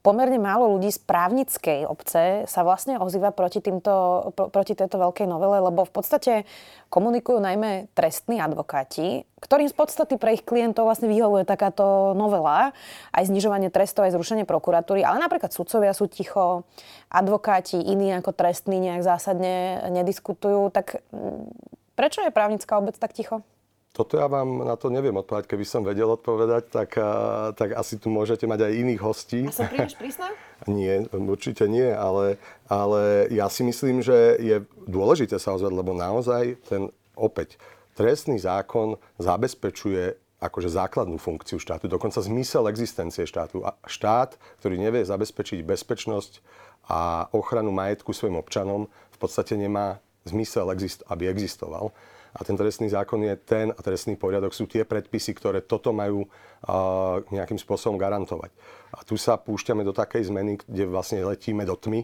pomerne 0.03 0.43
málo 0.43 0.75
ľudí 0.75 0.91
z 0.91 0.99
právnickej 1.07 1.87
obce 1.87 2.43
sa 2.51 2.61
vlastne 2.67 2.99
ozýva 2.99 3.31
proti, 3.31 3.63
týmto, 3.63 3.95
proti 4.35 4.75
tejto 4.75 4.99
veľkej 4.99 5.31
novele, 5.31 5.63
lebo 5.71 5.87
v 5.87 5.95
podstate 5.95 6.33
komunikujú 6.91 7.39
najmä 7.39 7.87
trestní 7.95 8.43
advokáti, 8.43 9.23
ktorým 9.39 9.71
z 9.71 9.75
podstaty 9.79 10.19
pre 10.19 10.35
ich 10.35 10.43
klientov 10.43 10.91
vlastne 10.91 11.07
vyhovuje 11.07 11.47
takáto 11.47 12.19
novela, 12.19 12.75
aj 13.15 13.31
znižovanie 13.31 13.71
trestov, 13.71 14.11
aj 14.11 14.19
zrušenie 14.19 14.43
prokuratúry, 14.43 15.07
ale 15.07 15.23
napríklad 15.23 15.55
sudcovia 15.55 15.95
sú 15.95 16.11
ticho, 16.11 16.67
advokáti 17.07 17.79
iní 17.79 18.11
ako 18.11 18.35
trestní 18.35 18.83
nejak 18.83 19.07
zásadne 19.07 19.87
nediskutujú, 19.87 20.75
tak 20.75 20.99
prečo 21.95 22.27
je 22.27 22.35
právnická 22.35 22.75
obec 22.75 22.99
tak 22.99 23.15
ticho? 23.15 23.47
Toto 23.95 24.19
ja 24.19 24.27
vám 24.27 24.67
na 24.67 24.75
to 24.75 24.91
neviem 24.91 25.15
odpovedať. 25.15 25.47
Keby 25.47 25.63
som 25.63 25.87
vedel 25.87 26.11
odpovedať, 26.11 26.67
tak, 26.67 26.99
tak 27.55 27.79
asi 27.79 27.95
tu 27.95 28.11
môžete 28.11 28.43
mať 28.43 28.67
aj 28.67 28.73
iných 28.75 29.01
hostí. 29.01 29.47
A 29.47 29.55
som 29.55 29.71
príliš 29.71 29.95
prísna? 29.95 30.35
nie, 30.67 31.07
určite 31.15 31.71
nie, 31.71 31.95
ale, 31.95 32.43
ale 32.67 33.31
ja 33.31 33.47
si 33.47 33.63
myslím, 33.63 34.03
že 34.03 34.35
je 34.43 34.67
dôležité 34.91 35.39
sa 35.39 35.55
ozvať, 35.55 35.71
lebo 35.79 35.95
naozaj 35.95 36.59
ten 36.67 36.91
opäť 37.15 37.55
trestný 37.95 38.43
zákon 38.43 38.99
zabezpečuje 39.23 40.19
akože 40.43 40.69
základnú 40.69 41.17
funkciu 41.17 41.63
štátu, 41.63 41.87
dokonca 41.87 42.19
zmysel 42.19 42.67
existencie 42.69 43.25
štátu. 43.25 43.63
A 43.63 43.79
štát, 43.87 44.35
ktorý 44.59 44.77
nevie 44.77 45.07
zabezpečiť 45.07 45.63
bezpečnosť 45.63 46.43
a 46.91 47.31
ochranu 47.33 47.71
majetku 47.71 48.11
svojim 48.13 48.37
občanom, 48.37 48.91
v 49.15 49.19
podstate 49.23 49.55
nemá 49.55 50.03
zmysel, 50.29 50.69
aby 51.09 51.31
existoval. 51.31 51.95
A 52.35 52.43
ten 52.43 52.59
trestný 52.59 52.91
zákon 52.91 53.23
je 53.23 53.35
ten, 53.39 53.71
a 53.71 53.81
trestný 53.81 54.19
poriadok 54.19 54.51
sú 54.51 54.67
tie 54.67 54.83
predpisy, 54.83 55.39
ktoré 55.39 55.63
toto 55.63 55.95
majú 55.95 56.27
uh, 56.27 57.23
nejakým 57.31 57.59
spôsobom 57.63 57.95
garantovať. 57.95 58.51
A 58.91 59.07
tu 59.07 59.15
sa 59.15 59.39
púšťame 59.39 59.87
do 59.87 59.95
takej 59.95 60.35
zmeny, 60.35 60.59
kde 60.67 60.91
vlastne 60.91 61.23
letíme 61.23 61.63
do 61.63 61.79
tmy, 61.79 62.03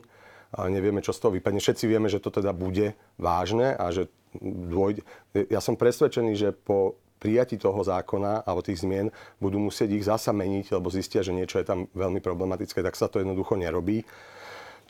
a 0.50 0.66
nevieme, 0.66 0.99
čo 0.99 1.14
z 1.14 1.22
toho 1.22 1.34
vypadne. 1.38 1.62
Všetci 1.62 1.84
vieme, 1.87 2.10
že 2.10 2.18
to 2.18 2.34
teda 2.34 2.50
bude 2.50 2.99
vážne 3.14 3.70
a 3.78 3.94
že 3.94 4.10
dôjde. 4.42 5.06
Ja 5.46 5.62
som 5.62 5.78
presvedčený, 5.78 6.34
že 6.34 6.50
po 6.50 6.99
prijatí 7.22 7.60
toho 7.60 7.78
zákona 7.84 8.42
alebo 8.42 8.64
tých 8.64 8.82
zmien 8.82 9.14
budú 9.38 9.60
musieť 9.60 9.94
ich 9.94 10.08
zasa 10.08 10.34
meniť, 10.34 10.75
lebo 10.75 10.90
zistia, 10.90 11.22
že 11.22 11.37
niečo 11.37 11.60
je 11.62 11.68
tam 11.68 11.87
veľmi 11.94 12.18
problematické, 12.18 12.82
tak 12.82 12.99
sa 12.99 13.06
to 13.06 13.22
jednoducho 13.22 13.54
nerobí. 13.60 14.02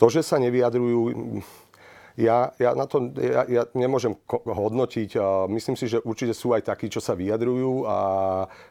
To, 0.00 0.08
že 0.08 0.24
sa 0.24 0.40
nevyjadrujú, 0.40 1.42
ja, 2.20 2.52
ja 2.60 2.76
na 2.76 2.84
to 2.84 3.08
ja, 3.16 3.48
ja 3.48 3.62
nemôžem 3.72 4.12
hodnotiť. 4.28 5.16
Myslím 5.48 5.80
si, 5.80 5.88
že 5.88 6.04
určite 6.04 6.36
sú 6.36 6.52
aj 6.52 6.68
takí, 6.68 6.92
čo 6.92 7.00
sa 7.00 7.16
vyjadrujú 7.16 7.88
a 7.88 7.98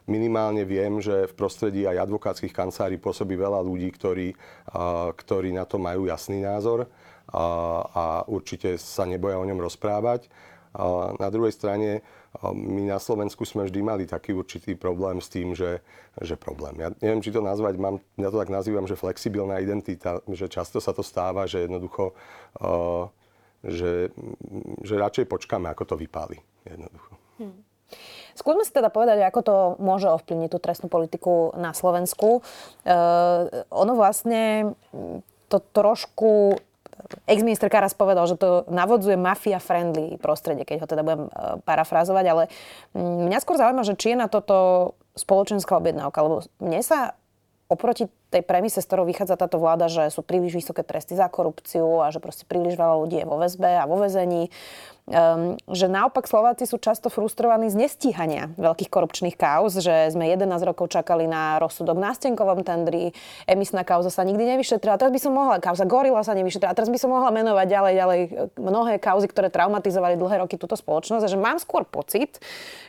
minimálne 0.06 0.62
viem, 0.70 1.02
že 1.02 1.26
v 1.26 1.34
prostredí 1.34 1.90
aj 1.90 2.06
advokátskych 2.06 2.54
kancelárií 2.54 3.02
pôsobí 3.02 3.34
veľa 3.34 3.66
ľudí, 3.66 3.90
ktorí, 3.90 4.38
ktorí 5.18 5.50
na 5.50 5.66
to 5.66 5.82
majú 5.82 6.06
jasný 6.06 6.46
názor 6.46 6.86
a, 7.34 7.46
a 7.90 8.04
určite 8.30 8.78
sa 8.78 9.10
neboja 9.10 9.42
o 9.42 9.48
ňom 9.50 9.58
rozprávať. 9.58 10.30
A 10.70 11.18
na 11.18 11.34
druhej 11.34 11.50
strane 11.50 12.06
my 12.46 12.86
na 12.86 13.02
Slovensku 13.02 13.42
sme 13.42 13.66
vždy 13.66 13.82
mali 13.82 14.04
taký 14.06 14.38
určitý 14.38 14.78
problém 14.78 15.18
s 15.18 15.34
tým, 15.34 15.58
že, 15.58 15.82
že 16.22 16.38
problém. 16.38 16.78
Ja 16.78 16.94
neviem, 17.02 17.26
či 17.26 17.34
to 17.34 17.42
nazvať, 17.42 17.82
mám, 17.82 17.98
ja 18.22 18.30
to 18.30 18.38
tak 18.38 18.54
nazývam, 18.54 18.86
že 18.86 18.94
flexibilná 18.94 19.58
identita, 19.58 20.22
že 20.30 20.46
často 20.46 20.78
sa 20.78 20.94
to 20.94 21.02
stáva, 21.02 21.50
že 21.50 21.66
jednoducho 21.66 22.14
uh, 22.14 23.10
že, 23.64 24.14
že 24.84 24.96
radšej 24.96 25.26
počkáme, 25.28 25.68
ako 25.72 25.84
to 25.84 25.96
vypáli. 26.00 26.40
Jednoducho. 26.64 27.12
Hmm. 27.40 27.60
Skúsme 28.38 28.64
si 28.64 28.72
teda 28.72 28.88
povedať, 28.94 29.26
ako 29.26 29.40
to 29.42 29.56
môže 29.82 30.08
ovplyvniť 30.08 30.50
tú 30.54 30.60
trestnú 30.62 30.88
politiku 30.88 31.52
na 31.60 31.76
Slovensku. 31.76 32.40
E, 32.40 32.96
ono 33.68 33.94
vlastne 34.00 34.72
to 35.50 35.58
trošku 35.60 36.56
ex-minister 37.26 37.68
Karas 37.68 37.98
povedal, 37.98 38.28
že 38.30 38.40
to 38.40 38.68
navodzuje 38.70 39.18
mafia-friendly 39.18 40.20
prostredie, 40.22 40.64
keď 40.64 40.86
ho 40.86 40.88
teda 40.88 41.02
budem 41.04 41.24
e, 41.28 41.32
parafrazovať, 41.66 42.26
ale 42.30 42.44
mňa 42.96 43.40
skôr 43.42 43.58
zaujíma, 43.58 43.84
že 43.84 43.98
či 43.98 44.14
je 44.14 44.22
na 44.22 44.32
toto 44.32 44.94
spoločenská 45.18 45.76
objednávka, 45.76 46.24
lebo 46.24 46.46
mne 46.64 46.80
sa 46.86 47.20
oproti 47.70 48.10
tej 48.34 48.42
premise, 48.42 48.82
z 48.82 48.88
ktorou 48.90 49.06
vychádza 49.06 49.38
táto 49.38 49.62
vláda, 49.62 49.86
že 49.86 50.10
sú 50.10 50.26
príliš 50.26 50.58
vysoké 50.58 50.82
tresty 50.82 51.14
za 51.14 51.30
korupciu 51.30 52.02
a 52.02 52.10
že 52.10 52.18
proste 52.18 52.42
príliš 52.50 52.74
veľa 52.74 52.96
ľudí 53.06 53.22
je 53.22 53.30
vo 53.30 53.38
väzbe 53.38 53.70
a 53.78 53.86
vo 53.86 54.02
väzení, 54.02 54.50
um, 55.06 55.54
že 55.70 55.86
naopak 55.86 56.26
Slováci 56.26 56.66
sú 56.66 56.82
často 56.82 57.14
frustrovaní 57.14 57.70
z 57.70 57.78
nestíhania 57.78 58.50
veľkých 58.58 58.90
korupčných 58.90 59.38
kauz, 59.38 59.78
že 59.78 60.10
sme 60.10 60.34
11 60.34 60.50
rokov 60.66 60.90
čakali 60.90 61.30
na 61.30 61.62
rozsudok 61.62 61.94
na 61.94 62.10
stenkovom 62.18 62.66
tendri, 62.66 63.14
emisná 63.46 63.86
kauza 63.86 64.10
sa 64.10 64.26
nikdy 64.26 64.58
nevyšetrila, 64.58 64.98
teraz 64.98 65.14
by 65.14 65.22
som 65.22 65.38
mohla, 65.38 65.62
kauza 65.62 65.86
Gorila 65.86 66.26
sa 66.26 66.34
nevyšetrila, 66.34 66.74
teraz 66.74 66.90
by 66.90 66.98
som 66.98 67.14
mohla 67.14 67.30
menovať 67.30 67.66
ďalej, 67.70 67.94
ďalej 67.94 68.22
mnohé 68.58 68.98
kauzy, 68.98 69.30
ktoré 69.30 69.54
traumatizovali 69.54 70.18
dlhé 70.18 70.42
roky 70.42 70.58
túto 70.58 70.74
spoločnosť 70.74 71.22
a 71.22 71.30
že 71.30 71.38
mám 71.38 71.62
skôr 71.62 71.86
pocit, 71.86 72.42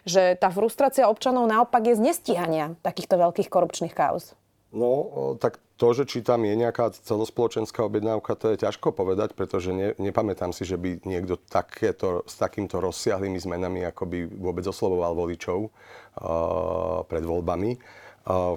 že 0.09 0.41
tá 0.41 0.49
frustrácia 0.49 1.05
občanov 1.05 1.45
naopak 1.45 1.85
je 1.85 2.01
z 2.01 2.05
nestíhania 2.13 2.81
takýchto 2.81 3.21
veľkých 3.21 3.53
korupčných 3.53 3.93
kauz. 3.93 4.40
No, 4.71 5.35
tak 5.43 5.59
to, 5.81 5.91
že 5.91 6.07
či 6.07 6.19
tam 6.23 6.47
je 6.47 6.55
nejaká 6.55 6.95
celospoločenská 6.95 7.83
objednávka, 7.83 8.39
to 8.39 8.55
je 8.55 8.63
ťažko 8.63 8.95
povedať, 8.95 9.35
pretože 9.35 9.75
ne, 9.75 9.99
nepamätám 9.99 10.55
si, 10.55 10.63
že 10.63 10.79
by 10.79 11.03
niekto 11.03 11.43
takéto, 11.51 12.23
s 12.23 12.39
takýmto 12.39 12.79
rozsiahlými 12.79 13.41
zmenami 13.41 13.83
ako 13.91 14.07
by 14.07 14.19
vôbec 14.31 14.63
oslovoval 14.63 15.19
voličov 15.19 15.59
uh, 15.67 17.03
pred 17.11 17.27
voľbami. 17.27 17.83
Uh, 18.29 18.55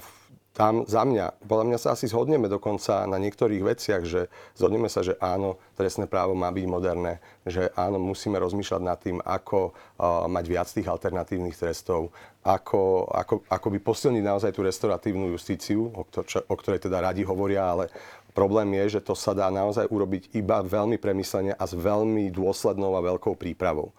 tam 0.54 0.86
za 0.86 1.02
mňa, 1.02 1.50
podľa 1.50 1.66
mňa 1.66 1.80
sa 1.82 1.98
asi 1.98 2.06
zhodneme 2.06 2.46
dokonca 2.46 3.10
na 3.10 3.18
niektorých 3.18 3.74
veciach, 3.74 4.06
že 4.06 4.30
zhodneme 4.54 4.86
sa, 4.86 5.02
že 5.02 5.18
áno, 5.18 5.58
trestné 5.74 6.06
právo 6.06 6.38
má 6.38 6.54
byť 6.54 6.66
moderné, 6.70 7.18
že 7.42 7.74
áno, 7.74 7.98
musíme 7.98 8.38
rozmýšľať 8.38 8.82
nad 8.86 9.02
tým, 9.02 9.18
ako 9.26 9.74
uh, 9.74 10.30
mať 10.30 10.46
viac 10.46 10.70
tých 10.70 10.86
alternatívnych 10.86 11.58
trestov, 11.58 12.14
ako, 12.46 13.10
ako, 13.10 13.36
ako 13.50 13.68
by 13.74 13.80
posilniť 13.82 14.24
naozaj 14.24 14.52
tú 14.54 14.62
restauratívnu 14.62 15.34
justíciu, 15.34 15.90
o, 15.90 16.06
ktor- 16.06 16.30
čo, 16.30 16.46
o 16.46 16.54
ktorej 16.54 16.86
teda 16.86 17.02
radi 17.02 17.26
hovoria, 17.26 17.74
ale 17.74 17.90
problém 18.38 18.78
je, 18.78 19.02
že 19.02 19.02
to 19.02 19.18
sa 19.18 19.34
dá 19.34 19.50
naozaj 19.50 19.90
urobiť 19.90 20.38
iba 20.38 20.62
veľmi 20.62 21.02
premyslene 21.02 21.58
a 21.58 21.64
s 21.66 21.74
veľmi 21.74 22.30
dôslednou 22.30 22.94
a 22.94 23.02
veľkou 23.02 23.34
prípravou. 23.34 23.90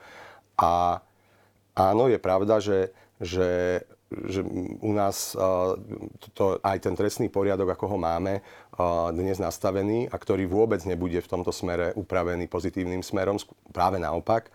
A 0.54 1.02
áno, 1.74 2.06
je 2.06 2.18
pravda, 2.22 2.62
že, 2.62 2.94
že 3.18 3.82
že 4.10 4.44
u 4.84 4.92
nás 4.92 5.32
to, 6.36 6.44
aj 6.60 6.78
ten 6.78 6.94
trestný 6.94 7.32
poriadok, 7.32 7.74
ako 7.74 7.96
ho 7.96 7.98
máme 7.98 8.44
dnes 9.16 9.40
nastavený 9.40 10.06
a 10.12 10.16
ktorý 10.16 10.46
vôbec 10.46 10.84
nebude 10.86 11.18
v 11.18 11.30
tomto 11.30 11.50
smere 11.50 11.90
upravený 11.96 12.46
pozitívnym 12.46 13.02
smerom, 13.02 13.40
práve 13.72 13.98
naopak, 13.98 14.52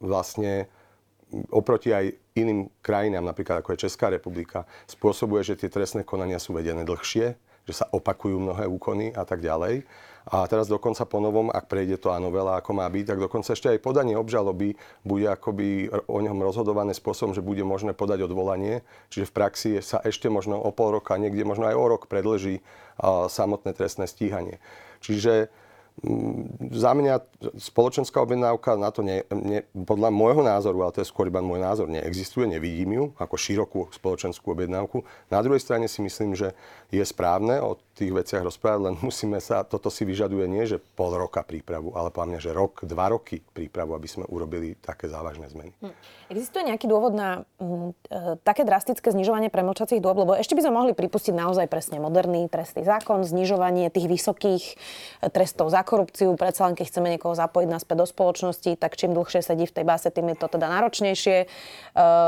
vlastne 0.00 0.70
oproti 1.52 1.94
aj 1.94 2.10
iným 2.34 2.70
krajinám, 2.80 3.22
napríklad 3.22 3.60
ako 3.60 3.76
je 3.76 3.86
Česká 3.86 4.10
republika, 4.10 4.66
spôsobuje, 4.88 5.44
že 5.44 5.58
tie 5.60 5.70
trestné 5.70 6.02
konania 6.02 6.42
sú 6.42 6.56
vedené 6.56 6.82
dlhšie, 6.82 7.38
že 7.68 7.74
sa 7.76 7.86
opakujú 7.92 8.40
mnohé 8.40 8.66
úkony 8.66 9.12
a 9.14 9.22
tak 9.22 9.44
ďalej. 9.44 9.84
A 10.28 10.44
teraz 10.44 10.68
dokonca 10.68 11.08
po 11.08 11.16
novom, 11.16 11.48
ak 11.48 11.64
prejde 11.70 11.96
to 11.96 12.12
a 12.12 12.20
novela, 12.20 12.60
ako 12.60 12.76
má 12.76 12.84
byť, 12.92 13.04
tak 13.08 13.18
dokonca 13.24 13.56
ešte 13.56 13.72
aj 13.72 13.80
podanie 13.80 14.12
obžaloby 14.20 14.76
bude 15.00 15.24
akoby 15.24 15.88
o 16.04 16.18
ňom 16.20 16.44
rozhodované 16.44 16.92
spôsobom, 16.92 17.32
že 17.32 17.40
bude 17.40 17.64
možné 17.64 17.96
podať 17.96 18.28
odvolanie. 18.28 18.84
Čiže 19.08 19.32
v 19.32 19.36
praxi 19.36 19.70
sa 19.80 19.96
ešte 20.04 20.28
možno 20.28 20.60
o 20.60 20.68
pol 20.76 21.00
roka, 21.00 21.16
niekde 21.16 21.48
možno 21.48 21.72
aj 21.72 21.76
o 21.76 21.84
rok 21.88 22.04
predlží 22.04 22.60
samotné 23.32 23.72
trestné 23.72 24.04
stíhanie. 24.04 24.60
Čiže 25.00 25.48
za 26.72 26.96
mňa 26.96 27.20
spoločenská 27.60 28.24
objednávka 28.24 28.72
na 28.80 28.88
to, 28.88 29.04
ne, 29.04 29.20
ne, 29.28 29.68
podľa 29.84 30.08
môjho 30.08 30.40
názoru, 30.40 30.88
ale 30.88 30.96
to 30.96 31.04
je 31.04 31.10
skôr 31.12 31.28
iba 31.28 31.44
môj 31.44 31.60
názor, 31.60 31.92
neexistuje, 31.92 32.48
nevidím 32.48 32.90
ju 32.96 33.04
ako 33.20 33.36
širokú 33.36 33.80
spoločenskú 33.92 34.56
objednávku. 34.56 35.04
Na 35.28 35.44
druhej 35.44 35.60
strane 35.60 35.92
si 35.92 36.00
myslím, 36.00 36.32
že 36.32 36.56
je 36.88 37.04
správne 37.04 37.60
o 37.60 37.76
tých 37.92 38.16
veciach 38.16 38.40
rozprávať, 38.40 38.80
len 38.80 38.94
musíme 39.06 39.36
sa, 39.44 39.60
toto 39.60 39.92
si 39.92 40.08
vyžaduje 40.08 40.48
nie, 40.48 40.64
že 40.64 40.80
pol 40.80 41.12
roka 41.12 41.44
prípravu, 41.44 41.92
ale 41.92 42.08
podľa 42.08 42.28
mňa, 42.32 42.40
že 42.40 42.50
rok, 42.56 42.80
dva 42.88 43.12
roky 43.12 43.44
prípravu, 43.44 43.92
aby 43.92 44.08
sme 44.08 44.24
urobili 44.24 44.80
také 44.80 45.04
závažné 45.04 45.52
zmeny. 45.52 45.76
Hm. 45.84 45.92
Existuje 46.32 46.62
nejaký 46.64 46.86
dôvod 46.88 47.12
na 47.12 47.44
m, 47.60 47.92
e, 48.08 48.40
také 48.40 48.64
drastické 48.64 49.12
znižovanie 49.12 49.52
premlčacích 49.52 50.00
dôb, 50.00 50.24
lebo 50.24 50.32
ešte 50.32 50.56
by 50.56 50.64
sme 50.64 50.72
mohli 50.72 50.92
pripustiť 50.96 51.34
naozaj 51.36 51.66
presne 51.68 52.00
moderný 52.00 52.48
trestný 52.48 52.88
zákon, 52.88 53.20
znižovanie 53.26 53.92
tých 53.92 54.08
vysokých 54.08 54.64
e, 54.64 54.74
trestov 55.28 55.68
za 55.68 55.79
korupciu, 55.84 56.32
predsa 56.34 56.66
len 56.66 56.74
keď 56.74 56.86
chceme 56.88 57.08
niekoho 57.12 57.36
zapojiť 57.36 57.68
naspäť 57.68 57.96
do 58.02 58.06
spoločnosti, 58.08 58.70
tak 58.80 58.96
čím 58.96 59.12
dlhšie 59.12 59.44
sedí 59.44 59.68
v 59.68 59.74
tej 59.76 59.84
báse, 59.84 60.08
tým 60.08 60.32
je 60.32 60.36
to 60.40 60.46
teda 60.48 60.66
náročnejšie 60.66 61.36
e, 61.42 61.46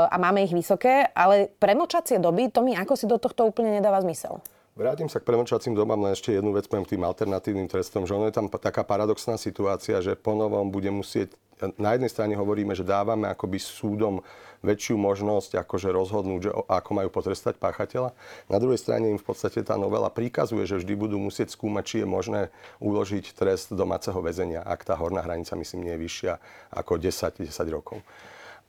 a 0.07 0.15
máme 0.21 0.45
ich 0.45 0.53
vysoké, 0.53 1.09
ale 1.11 1.49
premlčacie 1.57 2.21
doby, 2.21 2.53
to 2.53 2.61
mi 2.61 2.77
ako 2.77 2.93
si 2.93 3.05
do 3.09 3.17
tohto 3.17 3.49
úplne 3.49 3.79
nedáva 3.79 4.03
zmysel. 4.03 4.43
Vrátim 4.73 5.05
sa 5.05 5.21
k 5.21 5.29
premlčacím 5.29 5.77
dobám, 5.77 6.01
len 6.01 6.17
ešte 6.17 6.33
jednu 6.33 6.49
vec 6.49 6.65
poviem 6.65 6.89
tým 6.89 7.05
alternatívnym 7.05 7.69
trestom, 7.69 8.09
že 8.09 8.17
ono 8.17 8.25
je 8.25 8.33
tam 8.33 8.49
taká 8.49 8.81
paradoxná 8.81 9.37
situácia, 9.37 10.01
že 10.01 10.17
ponovom 10.17 10.73
bude 10.73 10.89
musieť 10.89 11.37
na 11.77 11.95
jednej 11.95 12.11
strane 12.11 12.33
hovoríme, 12.35 12.75
že 12.75 12.83
dávame 12.83 13.29
akoby 13.29 13.61
súdom 13.61 14.19
väčšiu 14.63 14.95
možnosť 14.95 15.63
akože 15.63 15.91
rozhodnúť, 15.91 16.41
že 16.43 16.51
ako 16.51 16.91
majú 16.95 17.09
potrestať 17.11 17.59
páchateľa. 17.59 18.15
Na 18.47 18.57
druhej 18.59 18.79
strane 18.79 19.11
im 19.11 19.19
v 19.19 19.27
podstate 19.27 19.63
tá 19.63 19.75
novela 19.75 20.07
príkazuje, 20.11 20.63
že 20.63 20.79
vždy 20.79 20.93
budú 20.95 21.19
musieť 21.19 21.51
skúmať, 21.55 21.83
či 21.83 21.95
je 22.03 22.07
možné 22.07 22.41
uložiť 22.79 23.35
trest 23.35 23.75
domáceho 23.75 24.17
väzenia, 24.19 24.63
ak 24.63 24.87
tá 24.87 24.95
horná 24.95 25.23
hranica, 25.23 25.55
myslím, 25.55 25.87
nie 25.87 25.95
je 25.95 26.03
vyššia 26.03 26.33
ako 26.73 26.99
10, 26.99 27.47
10 27.47 27.75
rokov. 27.75 27.99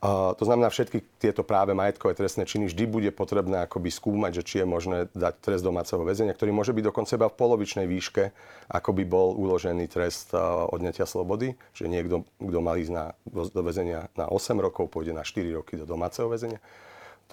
To 0.03 0.43
znamená, 0.43 0.69
všetky 0.69 1.17
tieto 1.17 1.41
práve 1.41 1.73
majetkové 1.73 2.13
trestné 2.13 2.45
činy 2.45 2.69
vždy 2.69 2.83
bude 2.85 3.09
potrebné 3.09 3.65
akoby 3.65 3.89
skúmať, 3.89 4.31
že 4.37 4.43
či 4.45 4.55
je 4.61 4.67
možné 4.67 4.97
dať 5.15 5.33
trest 5.41 5.63
domáceho 5.65 6.03
väzenia, 6.05 6.35
ktorý 6.37 6.53
môže 6.53 6.75
byť 6.75 6.85
dokonca 6.91 7.15
iba 7.17 7.31
v 7.31 7.39
polovičnej 7.39 7.87
výške, 7.89 8.29
ako 8.69 8.89
by 8.91 9.03
bol 9.07 9.33
uložený 9.33 9.89
trest 9.89 10.35
odňatia 10.69 11.09
slobody. 11.09 11.57
Že 11.73 11.89
niekto, 11.89 12.15
kto 12.37 12.59
mal 12.61 12.77
ísť 12.77 12.93
na, 12.93 13.05
do 13.33 13.61
väzenia 13.65 14.11
na 14.13 14.29
8 14.29 14.53
rokov, 14.61 14.93
pôjde 14.93 15.15
na 15.15 15.25
4 15.25 15.41
roky 15.57 15.79
do 15.79 15.89
domáceho 15.89 16.29
väzenia. 16.29 16.61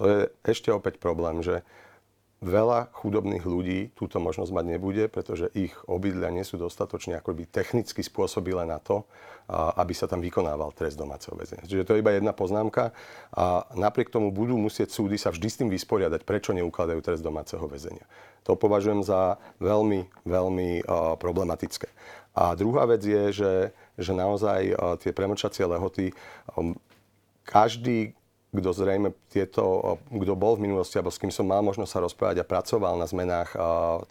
To 0.01 0.09
je 0.09 0.19
ešte 0.47 0.73
opäť 0.73 0.97
problém, 0.97 1.45
že 1.45 1.61
veľa 2.43 2.91
chudobných 2.91 3.47
ľudí 3.47 3.95
túto 3.95 4.19
možnosť 4.19 4.51
mať 4.51 4.67
nebude, 4.67 5.07
pretože 5.07 5.47
ich 5.55 5.73
obydlia 5.87 6.35
nie 6.35 6.43
sú 6.43 6.59
dostatočne 6.59 7.15
akoby 7.23 7.47
technicky 7.47 8.03
spôsobilé 8.03 8.67
na 8.67 8.83
to, 8.83 9.07
aby 9.51 9.95
sa 9.95 10.11
tam 10.11 10.19
vykonával 10.19 10.75
trest 10.75 10.99
domáceho 10.99 11.39
väzenia. 11.39 11.67
Čiže 11.67 11.87
to 11.87 11.95
je 11.95 12.03
iba 12.03 12.11
jedna 12.15 12.35
poznámka 12.35 12.91
a 13.31 13.67
napriek 13.79 14.11
tomu 14.11 14.35
budú 14.35 14.59
musieť 14.59 14.91
súdy 14.91 15.15
sa 15.15 15.31
vždy 15.31 15.49
s 15.49 15.59
tým 15.63 15.71
vysporiadať, 15.71 16.27
prečo 16.27 16.51
neukladajú 16.51 16.99
trest 16.99 17.23
domáceho 17.23 17.63
väzenia. 17.71 18.03
To 18.43 18.59
považujem 18.59 19.07
za 19.07 19.39
veľmi, 19.63 20.11
veľmi 20.27 20.83
problematické. 21.23 21.87
A 22.35 22.59
druhá 22.59 22.91
vec 22.91 23.07
je, 23.07 23.31
že, 23.31 23.55
že 23.95 24.13
naozaj 24.17 24.75
tie 24.99 25.15
premlčacie 25.15 25.63
lehoty 25.63 26.11
každý, 27.47 28.19
kto 28.53 28.71
zrejme 28.77 29.17
tieto, 29.33 29.97
kto 30.13 30.37
bol 30.37 30.61
v 30.61 30.69
minulosti, 30.69 31.01
alebo 31.01 31.09
s 31.09 31.17
kým 31.17 31.33
som 31.33 31.49
mal 31.49 31.65
možnosť 31.65 31.93
sa 31.93 32.05
rozprávať 32.05 32.37
a 32.45 32.49
pracoval 32.49 33.01
na 33.01 33.09
zmenách 33.09 33.57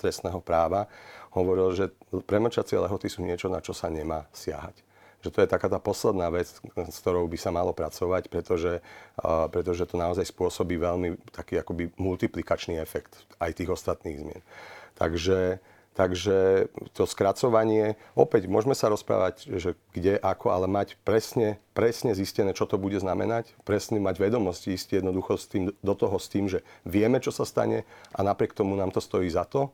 trestného 0.01 0.41
práva, 0.41 0.89
hovoril, 1.37 1.71
že 1.77 1.93
premlčacie 2.25 2.81
lehoty 2.81 3.05
sú 3.05 3.21
niečo, 3.21 3.53
na 3.53 3.61
čo 3.61 3.71
sa 3.71 3.87
nemá 3.87 4.25
siahať 4.33 4.81
že 5.21 5.29
to 5.29 5.45
je 5.45 5.53
taká 5.53 5.69
tá 5.69 5.77
posledná 5.77 6.33
vec, 6.33 6.49
s 6.49 6.97
ktorou 6.97 7.29
by 7.29 7.37
sa 7.37 7.53
malo 7.53 7.77
pracovať, 7.77 8.25
pretože, 8.25 8.81
pretože 9.53 9.85
to 9.85 9.93
naozaj 9.93 10.25
spôsobí 10.25 10.81
veľmi 10.81 11.13
taký 11.29 11.61
akoby 11.61 11.93
multiplikačný 12.01 12.81
efekt 12.81 13.29
aj 13.37 13.53
tých 13.53 13.69
ostatných 13.69 14.17
zmien. 14.17 14.41
Takže 14.97 15.61
Takže 15.91 16.71
to 16.95 17.03
skracovanie, 17.03 17.99
opäť 18.15 18.47
môžeme 18.47 18.71
sa 18.71 18.87
rozprávať, 18.87 19.43
že 19.59 19.75
kde, 19.91 20.15
ako, 20.23 20.55
ale 20.55 20.63
mať 20.63 20.95
presne, 21.03 21.59
presne 21.75 22.15
zistené, 22.15 22.55
čo 22.55 22.63
to 22.63 22.79
bude 22.79 22.95
znamenať, 22.95 23.51
presne 23.67 23.99
mať 23.99 24.23
vedomosti 24.23 24.71
ísť 24.71 25.03
jednoducho 25.03 25.35
s 25.35 25.45
tým, 25.51 25.63
do 25.75 25.93
toho 25.93 26.15
s 26.15 26.31
tým, 26.31 26.47
že 26.47 26.63
vieme, 26.87 27.19
čo 27.19 27.35
sa 27.35 27.43
stane 27.43 27.83
a 28.15 28.23
napriek 28.23 28.55
tomu 28.55 28.79
nám 28.79 28.95
to 28.95 29.03
stojí 29.03 29.27
za 29.27 29.43
to, 29.43 29.67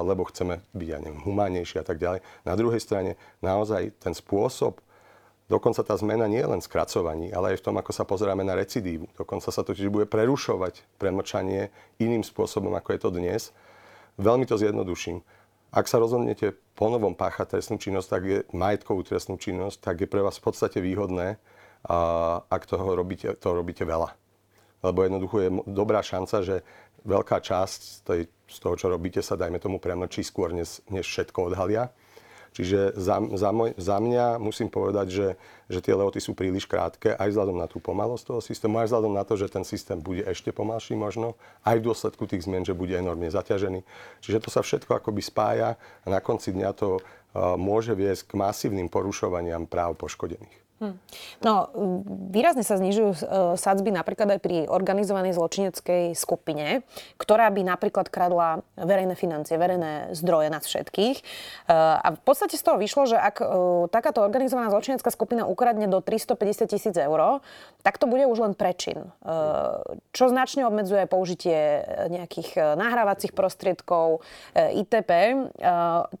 lebo 0.00 0.24
chceme 0.32 0.64
byť, 0.72 0.88
ja 0.88 0.96
neviem, 0.96 1.20
humánnejší 1.20 1.76
a 1.80 1.84
tak 1.84 2.00
ďalej. 2.00 2.24
Na 2.48 2.56
druhej 2.56 2.80
strane 2.80 3.20
naozaj 3.44 4.00
ten 4.00 4.16
spôsob, 4.16 4.80
Dokonca 5.48 5.80
tá 5.80 5.96
zmena 5.96 6.28
nie 6.28 6.44
je 6.44 6.52
len 6.52 6.60
skracovaní, 6.60 7.32
ale 7.32 7.56
aj 7.56 7.64
v 7.64 7.64
tom, 7.64 7.80
ako 7.80 7.88
sa 7.88 8.04
pozeráme 8.04 8.44
na 8.44 8.52
recidívu. 8.52 9.08
Dokonca 9.16 9.48
sa 9.48 9.64
totiž 9.64 9.88
bude 9.88 10.04
prerušovať 10.04 10.84
premlčanie 11.00 11.72
iným 11.96 12.20
spôsobom, 12.20 12.76
ako 12.76 12.92
je 12.92 13.00
to 13.00 13.08
dnes 13.08 13.42
Veľmi 14.18 14.44
to 14.50 14.58
zjednoduším. 14.58 15.22
Ak 15.70 15.86
sa 15.86 16.02
rozhodnete 16.02 16.58
ponovom 16.74 17.14
páchať 17.14 17.56
trestnú 17.58 17.78
činnosť, 17.78 18.08
tak 18.08 18.22
je 18.26 18.38
majetkovú 18.50 19.06
trestnú 19.06 19.38
činnosť, 19.38 19.78
tak 19.78 20.02
je 20.02 20.08
pre 20.10 20.24
vás 20.24 20.40
v 20.40 20.44
podstate 20.50 20.82
výhodné, 20.82 21.38
ak 22.50 22.62
toho 22.66 22.98
robíte, 22.98 23.38
to 23.38 23.54
robíte 23.54 23.86
veľa. 23.86 24.10
Lebo 24.82 25.06
jednoducho 25.06 25.36
je 25.38 25.50
dobrá 25.68 26.02
šanca, 26.02 26.42
že 26.42 26.56
veľká 27.06 27.38
časť 27.38 27.80
z 28.48 28.58
toho, 28.58 28.74
čo 28.74 28.90
robíte, 28.90 29.22
sa 29.22 29.38
dajme 29.38 29.62
tomu 29.62 29.78
premlčí 29.78 30.26
skôr, 30.26 30.50
než, 30.50 30.82
než 30.90 31.06
všetko 31.06 31.54
odhalia. 31.54 31.94
Čiže 32.58 32.98
za, 32.98 33.22
za, 33.38 33.54
môj, 33.54 33.70
za 33.78 34.02
mňa 34.02 34.42
musím 34.42 34.66
povedať, 34.66 35.06
že, 35.14 35.28
že 35.70 35.78
tie 35.78 35.94
lehoty 35.94 36.18
sú 36.18 36.34
príliš 36.34 36.66
krátke, 36.66 37.14
aj 37.14 37.30
vzhľadom 37.30 37.54
na 37.54 37.70
tú 37.70 37.78
pomalosť 37.78 38.24
toho 38.26 38.40
systému, 38.42 38.82
aj 38.82 38.90
vzhľadom 38.90 39.14
na 39.14 39.22
to, 39.22 39.38
že 39.38 39.46
ten 39.46 39.62
systém 39.62 40.02
bude 40.02 40.26
ešte 40.26 40.50
pomalší 40.50 40.98
možno, 40.98 41.38
aj 41.62 41.78
v 41.78 41.86
dôsledku 41.86 42.26
tých 42.26 42.50
zmien, 42.50 42.66
že 42.66 42.74
bude 42.74 42.98
enormne 42.98 43.30
zaťažený. 43.30 43.86
Čiže 44.26 44.42
to 44.42 44.50
sa 44.50 44.66
všetko 44.66 44.90
akoby 44.90 45.22
spája 45.22 45.78
a 45.78 46.06
na 46.10 46.18
konci 46.18 46.50
dňa 46.50 46.70
to 46.74 46.98
uh, 46.98 47.54
môže 47.54 47.94
viesť 47.94 48.34
k 48.34 48.42
masívnym 48.42 48.90
porušovaniam 48.90 49.70
práv 49.70 49.94
poškodených. 49.94 50.67
Hm. 50.78 50.94
No, 51.42 51.74
výrazne 52.30 52.62
sa 52.62 52.78
znižujú 52.78 53.10
uh, 53.10 53.18
sadzby 53.58 53.90
napríklad 53.90 54.38
aj 54.38 54.40
pri 54.40 54.56
organizovanej 54.70 55.34
zločineckej 55.34 56.14
skupine, 56.14 56.86
ktorá 57.18 57.50
by 57.50 57.66
napríklad 57.66 58.06
kradla 58.06 58.62
verejné 58.78 59.18
financie, 59.18 59.58
verejné 59.58 60.14
zdroje 60.14 60.54
nás 60.54 60.62
všetkých. 60.70 61.16
Uh, 61.66 61.98
a 61.98 62.08
v 62.14 62.22
podstate 62.22 62.54
z 62.54 62.62
toho 62.62 62.78
vyšlo, 62.78 63.10
že 63.10 63.18
ak 63.18 63.42
uh, 63.42 63.90
takáto 63.90 64.22
organizovaná 64.22 64.70
zločinecká 64.70 65.10
skupina 65.10 65.50
ukradne 65.50 65.90
do 65.90 65.98
350 65.98 66.70
tisíc 66.70 66.94
eur, 66.94 67.42
tak 67.82 67.98
to 67.98 68.06
bude 68.06 68.22
už 68.28 68.38
len 68.38 68.52
prečin. 68.54 69.10
Čo 70.12 70.24
značne 70.30 70.68
obmedzuje 70.68 71.08
použitie 71.08 71.82
nejakých 72.12 72.76
nahrávacích 72.76 73.32
prostriedkov, 73.32 74.20
ITP. 74.54 75.10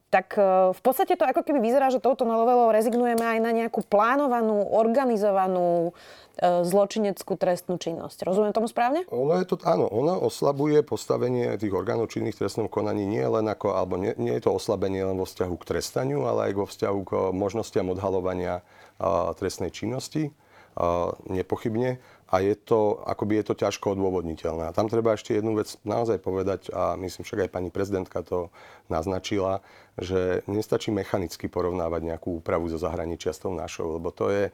Tak 0.08 0.28
v 0.72 0.80
podstate 0.80 1.14
to 1.14 1.28
ako 1.28 1.44
keby 1.44 1.60
vyzerá, 1.60 1.92
že 1.92 2.00
touto 2.00 2.24
novelou 2.24 2.72
rezignujeme 2.72 3.20
aj 3.20 3.38
na 3.44 3.52
nejakú 3.52 3.84
plánovanú 3.84 4.47
organizovanú, 4.52 5.18
organizovanú 5.18 5.92
e, 6.38 6.64
zločineckú 6.64 7.34
trestnú 7.38 7.76
činnosť. 7.78 8.26
Rozumiem 8.26 8.52
tomu 8.52 8.66
správne? 8.70 9.04
Ono 9.10 9.34
je 9.38 9.46
to, 9.46 9.56
áno, 9.66 9.86
ona 9.88 10.14
oslabuje 10.18 10.82
postavenie 10.82 11.56
tých 11.58 11.74
orgánov 11.74 12.10
činných 12.10 12.36
v 12.38 12.46
trestnom 12.46 12.68
konaní 12.70 13.04
nie 13.04 13.22
len 13.22 13.46
ako, 13.46 13.74
alebo 13.74 13.96
nie, 13.98 14.12
nie 14.16 14.34
je 14.38 14.48
to 14.48 14.54
oslabenie 14.54 15.02
len 15.04 15.18
vo 15.18 15.26
vzťahu 15.26 15.54
k 15.58 15.68
trestaniu, 15.76 16.24
ale 16.26 16.50
aj 16.50 16.52
vo 16.56 16.66
vzťahu 16.66 16.98
k 17.04 17.10
možnostiam 17.34 17.88
odhalovania 17.90 18.60
a, 18.98 19.32
trestnej 19.34 19.72
činnosti. 19.72 20.30
A, 20.74 21.12
nepochybne 21.26 21.98
a 22.28 22.44
je 22.44 22.52
to, 22.52 23.00
akoby 23.08 23.40
je 23.40 23.44
to 23.48 23.54
ťažko 23.56 23.96
odôvodniteľné. 23.96 24.68
A 24.68 24.76
tam 24.76 24.92
treba 24.92 25.16
ešte 25.16 25.32
jednu 25.32 25.56
vec 25.56 25.80
naozaj 25.88 26.20
povedať, 26.20 26.68
a 26.68 26.92
myslím 27.00 27.24
však 27.24 27.48
aj 27.48 27.50
pani 27.50 27.72
prezidentka 27.72 28.20
to 28.20 28.52
naznačila, 28.92 29.64
že 29.98 30.46
nestačí 30.46 30.94
mechanicky 30.94 31.50
porovnávať 31.50 32.06
nejakú 32.06 32.38
úpravu 32.38 32.70
zo 32.70 32.78
zahraničia 32.78 33.34
s 33.34 33.42
tou 33.42 33.50
našou, 33.56 33.98
lebo 33.98 34.14
to 34.14 34.30
je, 34.30 34.52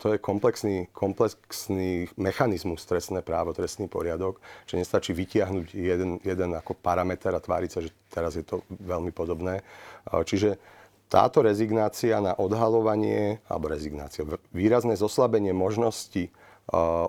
to 0.00 0.16
je 0.16 0.18
komplexný, 0.18 0.90
komplexný 0.90 2.10
mechanizmus 2.18 2.82
trestné 2.88 3.22
právo, 3.22 3.54
trestný 3.54 3.86
poriadok, 3.86 4.42
že 4.66 4.80
nestačí 4.80 5.14
vytiahnuť 5.14 5.76
jeden, 5.76 6.18
jeden 6.26 6.50
ako 6.56 6.74
parameter 6.74 7.30
a 7.30 7.44
tváriť 7.44 7.70
sa, 7.70 7.78
že 7.84 7.94
teraz 8.10 8.34
je 8.34 8.42
to 8.42 8.66
veľmi 8.82 9.14
podobné. 9.14 9.62
Čiže 10.10 10.58
táto 11.06 11.44
rezignácia 11.44 12.18
na 12.24 12.32
odhalovanie, 12.34 13.38
alebo 13.46 13.68
rezignácia, 13.68 14.24
výrazné 14.50 14.96
zoslabenie 14.96 15.52
možnosti 15.52 16.32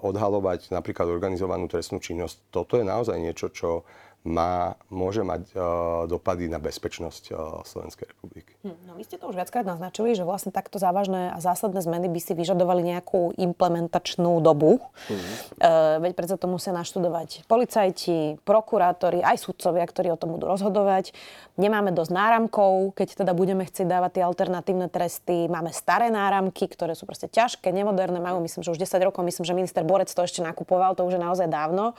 odhalovať 0.04 0.74
napríklad 0.74 1.06
organizovanú 1.12 1.70
trestnú 1.70 2.02
činnosť. 2.02 2.50
Toto 2.50 2.80
je 2.80 2.86
naozaj 2.86 3.18
niečo, 3.22 3.54
čo 3.54 3.86
má, 4.24 4.80
môže 4.88 5.20
mať 5.20 5.52
dopady 6.08 6.48
na 6.48 6.56
bezpečnosť 6.56 7.36
Slovenskej 7.68 8.08
republiky. 8.08 8.56
Hm, 8.64 8.88
no 8.88 8.96
vy 8.96 9.04
ste 9.04 9.20
to 9.20 9.28
už 9.28 9.36
viackrát 9.36 9.68
naznačili, 9.68 10.16
že 10.16 10.24
vlastne 10.24 10.56
takto 10.56 10.80
závažné 10.80 11.36
a 11.36 11.38
zásadné 11.44 11.84
zmeny 11.84 12.08
by 12.08 12.20
si 12.24 12.32
vyžadovali 12.32 12.88
nejakú 12.88 13.36
implementačnú 13.36 14.40
dobu. 14.40 14.80
Mm. 15.12 15.20
E, 15.20 15.28
veď 16.08 16.12
predsa 16.16 16.40
to 16.40 16.48
musia 16.48 16.72
naštudovať 16.72 17.44
policajti, 17.52 18.40
prokurátori, 18.48 19.20
aj 19.20 19.44
sudcovia, 19.44 19.84
ktorí 19.84 20.16
o 20.16 20.20
tom 20.20 20.40
budú 20.40 20.48
rozhodovať. 20.48 21.12
Nemáme 21.60 21.92
dosť 21.92 22.12
náramkov, 22.16 22.96
keď 22.96 23.28
teda 23.28 23.36
budeme 23.36 23.68
chcieť 23.68 23.92
dávať 23.92 24.12
tie 24.18 24.24
alternatívne 24.24 24.88
tresty. 24.88 25.52
Máme 25.52 25.76
staré 25.76 26.08
náramky, 26.08 26.72
ktoré 26.72 26.96
sú 26.96 27.04
proste 27.04 27.28
ťažké, 27.28 27.76
nemoderné, 27.76 28.24
majú 28.24 28.40
myslím, 28.48 28.64
že 28.64 28.72
už 28.72 28.80
10 28.80 29.04
rokov, 29.04 29.28
myslím, 29.28 29.44
že 29.44 29.52
minister 29.52 29.84
Borec 29.84 30.08
to 30.08 30.24
ešte 30.24 30.40
nakupoval, 30.40 30.96
to 30.96 31.04
už 31.04 31.20
je 31.20 31.22
naozaj 31.22 31.52
dávno 31.52 31.92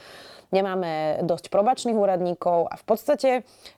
nemáme 0.55 1.23
dosť 1.27 1.51
probačných 1.51 1.99
úradníkov 2.15 2.71
a 2.71 2.79
v 2.79 2.85
podstate 2.87 3.31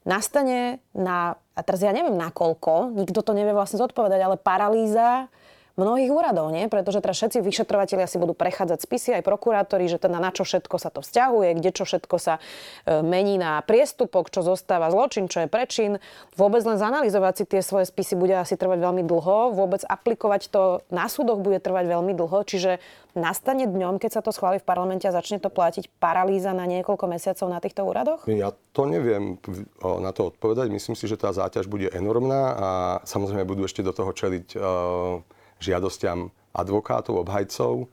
nastane 0.05 0.85
na, 0.93 1.41
a 1.57 1.61
teraz 1.65 1.81
ja 1.81 1.97
neviem 1.97 2.21
na 2.21 2.29
koľko, 2.29 2.93
nikto 2.93 3.25
to 3.25 3.33
nevie 3.33 3.57
vlastne 3.57 3.81
zodpovedať, 3.81 4.21
ale 4.21 4.37
paralýza 4.37 5.33
mnohých 5.77 6.09
úradov, 6.09 6.49
nie? 6.49 6.67
Pretože 6.73 7.05
teraz 7.05 7.21
všetci 7.21 7.45
vyšetrovateľia 7.45 8.09
si 8.09 8.17
budú 8.17 8.33
prechádzať 8.33 8.79
spisy, 8.81 9.09
aj 9.21 9.23
prokurátori, 9.23 9.87
že 9.87 10.01
teda 10.01 10.17
na 10.17 10.33
čo 10.33 10.49
všetko 10.49 10.77
sa 10.81 10.89
to 10.89 11.05
vzťahuje, 11.05 11.61
kde 11.61 11.71
čo 11.77 11.85
všetko 11.85 12.17
sa 12.17 12.41
e, 12.41 13.05
mení 13.05 13.37
na 13.37 13.61
priestupok, 13.61 14.33
čo 14.33 14.41
zostáva 14.41 14.89
zločin, 14.89 15.29
čo 15.29 15.45
je 15.45 15.49
prečin. 15.53 16.01
Vôbec 16.35 16.65
len 16.65 16.81
zanalizovať 16.81 17.35
si 17.37 17.45
tie 17.45 17.61
svoje 17.61 17.87
spisy 17.93 18.17
bude 18.17 18.33
asi 18.33 18.57
trvať 18.57 18.81
veľmi 18.81 19.05
dlho, 19.05 19.53
vôbec 19.53 19.85
aplikovať 19.85 20.49
to 20.49 20.81
na 20.89 21.13
súdoch 21.13 21.45
bude 21.45 21.61
trvať 21.61 21.85
veľmi 21.93 22.17
dlho, 22.17 22.41
čiže 22.49 22.81
nastane 23.17 23.65
dňom, 23.65 23.97
keď 23.97 24.21
sa 24.21 24.23
to 24.25 24.33
schváli 24.33 24.61
v 24.61 24.69
parlamente 24.69 25.09
a 25.09 25.13
začne 25.13 25.41
to 25.41 25.49
platiť 25.49 25.89
paralýza 25.97 26.53
na 26.53 26.69
niekoľko 26.69 27.05
mesiacov 27.09 27.47
na 27.49 27.59
týchto 27.61 27.85
úradoch? 27.85 28.29
Ja 28.29 28.53
to 28.77 28.85
neviem 28.85 29.41
na 29.81 30.13
to 30.13 30.29
odpovedať. 30.33 30.69
Myslím 30.69 30.95
si, 30.95 31.09
že 31.09 31.17
tá 31.17 31.33
záťaž 31.33 31.65
bude 31.65 31.89
enormná 31.89 32.43
a 32.53 32.69
samozrejme 33.09 33.49
budú 33.49 33.65
ešte 33.65 33.81
do 33.81 33.97
toho 33.97 34.13
čeliť 34.13 34.47
uh, 34.57 35.36
žiadosťam 35.61 36.33
advokátov, 36.57 37.21
obhajcov, 37.21 37.89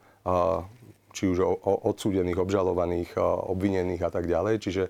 či 1.13 1.29
už 1.29 1.45
odsúdených, 1.61 2.41
obžalovaných, 2.41 3.21
obvinených 3.21 4.01
a 4.01 4.09
tak 4.09 4.25
ďalej. 4.25 4.55
Čiže 4.65 4.83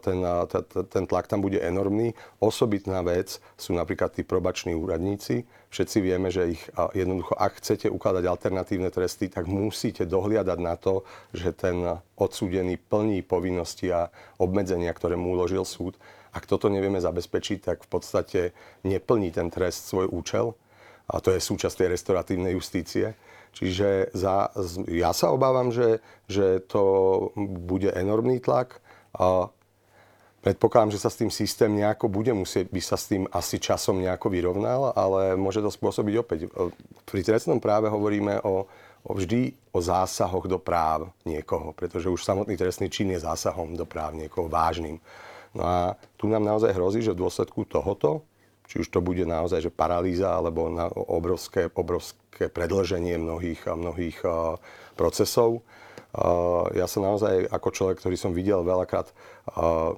ten, 0.00 0.18
ten 0.88 1.04
tlak 1.04 1.28
tam 1.28 1.44
bude 1.44 1.60
enormný. 1.60 2.16
Osobitná 2.40 3.04
vec 3.04 3.36
sú 3.60 3.76
napríklad 3.76 4.16
tí 4.16 4.24
probační 4.24 4.72
úradníci. 4.72 5.44
Všetci 5.68 5.98
vieme, 6.00 6.32
že 6.32 6.56
ich 6.56 6.62
jednoducho, 6.96 7.36
ak 7.36 7.60
chcete 7.60 7.92
ukladať 7.92 8.24
alternatívne 8.32 8.88
tresty, 8.88 9.28
tak 9.28 9.44
musíte 9.44 10.08
dohliadať 10.08 10.56
na 10.56 10.72
to, 10.80 11.04
že 11.36 11.52
ten 11.52 12.00
odsúdený 12.16 12.80
plní 12.80 13.20
povinnosti 13.20 13.92
a 13.92 14.08
obmedzenia, 14.40 14.88
ktoré 14.96 15.20
mu 15.20 15.36
uložil 15.36 15.68
súd. 15.68 16.00
Ak 16.32 16.48
toto 16.48 16.72
nevieme 16.72 16.96
zabezpečiť, 16.96 17.58
tak 17.60 17.84
v 17.84 17.88
podstate 17.92 18.40
neplní 18.88 19.28
ten 19.36 19.52
trest 19.52 19.84
svoj 19.84 20.08
účel 20.08 20.56
a 21.12 21.20
to 21.20 21.36
je 21.36 21.44
súčasť 21.44 21.84
tej 21.84 21.88
restoratívnej 21.92 22.56
justície. 22.56 23.12
Čiže 23.52 24.16
za, 24.16 24.48
ja 24.88 25.12
sa 25.12 25.28
obávam, 25.28 25.68
že, 25.68 26.00
že 26.24 26.64
to 26.64 26.82
bude 27.36 27.92
enormný 27.92 28.40
tlak. 28.40 28.80
A 29.12 29.52
predpokladám, 30.40 30.96
že 30.96 31.02
sa 31.04 31.12
s 31.12 31.20
tým 31.20 31.28
systém 31.28 31.68
nejako 31.68 32.08
bude 32.08 32.32
musieť, 32.32 32.72
by 32.72 32.80
sa 32.80 32.96
s 32.96 33.12
tým 33.12 33.28
asi 33.28 33.60
časom 33.60 34.00
nejako 34.00 34.32
vyrovnal, 34.32 34.96
ale 34.96 35.36
môže 35.36 35.60
to 35.60 35.68
spôsobiť 35.68 36.14
opäť. 36.16 36.40
Pri 37.04 37.20
trestnom 37.20 37.60
práve 37.60 37.92
hovoríme 37.92 38.40
o, 38.40 38.64
o 39.04 39.12
vždy 39.12 39.52
o 39.76 39.84
zásahoch 39.84 40.48
do 40.48 40.56
práv 40.56 41.12
niekoho, 41.28 41.76
pretože 41.76 42.08
už 42.08 42.24
samotný 42.24 42.56
trestný 42.56 42.88
čin 42.88 43.12
je 43.12 43.20
zásahom 43.20 43.76
do 43.76 43.84
práv 43.84 44.16
niekoho 44.16 44.48
vážnym. 44.48 44.96
No 45.52 45.68
a 45.68 46.00
tu 46.16 46.24
nám 46.32 46.40
naozaj 46.40 46.72
hrozí, 46.72 47.04
že 47.04 47.12
v 47.12 47.20
dôsledku 47.20 47.68
tohoto 47.68 48.24
či 48.72 48.80
už 48.80 48.88
to 48.88 49.04
bude 49.04 49.20
naozaj 49.28 49.68
že 49.68 49.68
paralýza 49.68 50.32
alebo 50.32 50.72
na 50.72 50.88
obrovské, 50.88 51.68
obrovské 51.68 52.48
predlženie 52.48 53.20
mnohých, 53.20 53.68
mnohých 53.68 54.24
uh, 54.24 54.56
procesov. 54.96 55.60
Uh, 56.16 56.64
ja 56.72 56.88
som 56.88 57.04
naozaj 57.04 57.52
ako 57.52 57.68
človek, 57.68 58.00
ktorý 58.00 58.16
som 58.16 58.32
videl 58.32 58.64
veľakrát 58.64 59.12
uh, 59.12 59.92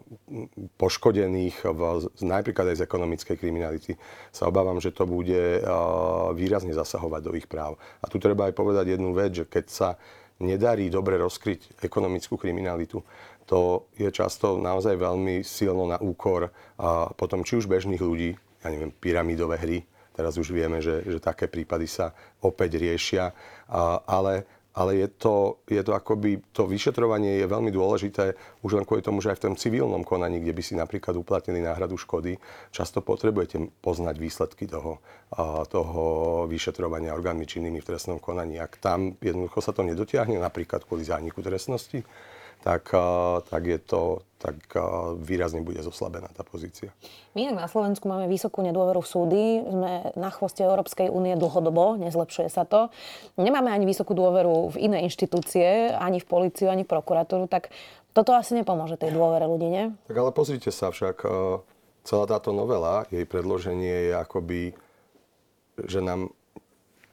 poškodených 0.74 1.62
v, 1.70 2.10
napríklad 2.26 2.74
aj 2.74 2.82
z 2.82 2.86
ekonomickej 2.90 3.36
kriminality, 3.38 3.94
sa 4.34 4.50
obávam, 4.50 4.82
že 4.82 4.90
to 4.90 5.06
bude 5.06 5.62
výrazne 6.34 6.74
zasahovať 6.74 7.22
do 7.22 7.32
ich 7.38 7.46
práv. 7.46 7.78
A 8.02 8.10
tu 8.10 8.18
treba 8.18 8.50
aj 8.50 8.58
povedať 8.58 8.98
jednu 8.98 9.14
vec, 9.14 9.38
že 9.38 9.46
keď 9.46 9.64
sa 9.70 9.88
nedarí 10.42 10.90
dobre 10.90 11.14
rozkryť 11.14 11.78
ekonomickú 11.78 12.34
kriminalitu, 12.34 13.06
to 13.46 13.86
je 13.94 14.10
často 14.10 14.58
naozaj 14.58 14.98
veľmi 14.98 15.46
silno 15.46 15.86
na 15.86 16.00
úkor 16.00 16.50
a 16.80 17.12
potom 17.14 17.46
či 17.46 17.60
už 17.60 17.70
bežných 17.70 18.00
ľudí, 18.00 18.34
ja 18.64 18.72
neviem, 18.72 18.90
pyramidové 18.90 19.60
hry. 19.60 19.78
Teraz 20.14 20.38
už 20.40 20.54
vieme, 20.54 20.80
že, 20.80 21.04
že 21.04 21.18
také 21.20 21.50
prípady 21.50 21.90
sa 21.90 22.14
opäť 22.40 22.80
riešia. 22.80 23.34
A, 23.68 24.00
ale 24.08 24.48
ale 24.74 24.98
je 24.98 25.08
to, 25.08 25.62
je 25.70 25.78
to 25.86 25.94
akoby, 25.94 26.42
to 26.50 26.66
vyšetrovanie 26.66 27.38
je 27.38 27.46
veľmi 27.46 27.70
dôležité 27.70 28.34
už 28.66 28.74
len 28.74 28.82
kvôli 28.82 29.06
tomu, 29.06 29.22
že 29.22 29.30
aj 29.30 29.38
v 29.38 29.44
tom 29.46 29.54
civilnom 29.54 30.02
konaní, 30.02 30.42
kde 30.42 30.50
by 30.50 30.62
si 30.66 30.74
napríklad 30.74 31.14
uplatnili 31.14 31.62
náhradu 31.62 31.94
škody, 31.94 32.34
často 32.74 32.98
potrebujete 32.98 33.70
poznať 33.78 34.18
výsledky 34.18 34.66
toho, 34.66 34.98
toho 35.70 36.02
vyšetrovania 36.50 37.14
orgánmi 37.14 37.46
činnými 37.46 37.78
v 37.78 37.86
trestnom 37.86 38.18
konaní. 38.18 38.58
Ak 38.58 38.82
tam 38.82 39.14
jednoducho 39.22 39.62
sa 39.62 39.70
to 39.70 39.86
nedotiahne, 39.86 40.42
napríklad 40.42 40.82
kvôli 40.82 41.06
zániku 41.06 41.38
trestnosti, 41.38 42.02
tak, 42.64 42.96
tak, 43.44 43.62
je 43.68 43.76
to, 43.76 44.24
tak 44.40 44.56
výrazne 45.20 45.60
bude 45.60 45.84
zoslabená 45.84 46.32
tá 46.32 46.40
pozícia. 46.40 46.96
My 47.36 47.52
na 47.52 47.68
Slovensku 47.68 48.08
máme 48.08 48.24
vysokú 48.24 48.64
nedôveru 48.64 49.04
v 49.04 49.08
súdy, 49.08 49.44
sme 49.68 50.16
na 50.16 50.32
chvoste 50.32 50.64
Európskej 50.64 51.12
únie 51.12 51.36
dlhodobo, 51.36 52.00
nezlepšuje 52.00 52.48
sa 52.48 52.64
to. 52.64 52.88
Nemáme 53.36 53.68
ani 53.68 53.84
vysokú 53.84 54.16
dôveru 54.16 54.72
v 54.72 54.76
iné 54.80 55.04
inštitúcie, 55.04 55.92
ani 55.92 56.24
v 56.24 56.26
policiu, 56.26 56.72
ani 56.72 56.88
v 56.88 56.92
prokuratúru, 56.96 57.52
tak 57.52 57.68
toto 58.16 58.32
asi 58.32 58.56
nepomôže 58.56 58.96
tej 58.96 59.12
dôvere 59.12 59.44
ľudí, 59.44 59.68
nie? 59.68 59.84
Tak 60.08 60.16
ale 60.16 60.32
pozrite 60.32 60.72
sa 60.72 60.88
však, 60.88 61.20
celá 62.08 62.24
táto 62.24 62.56
novela, 62.56 63.04
jej 63.12 63.28
predloženie 63.28 64.08
je 64.08 64.12
akoby, 64.16 64.62
že 65.84 66.00
nám 66.00 66.32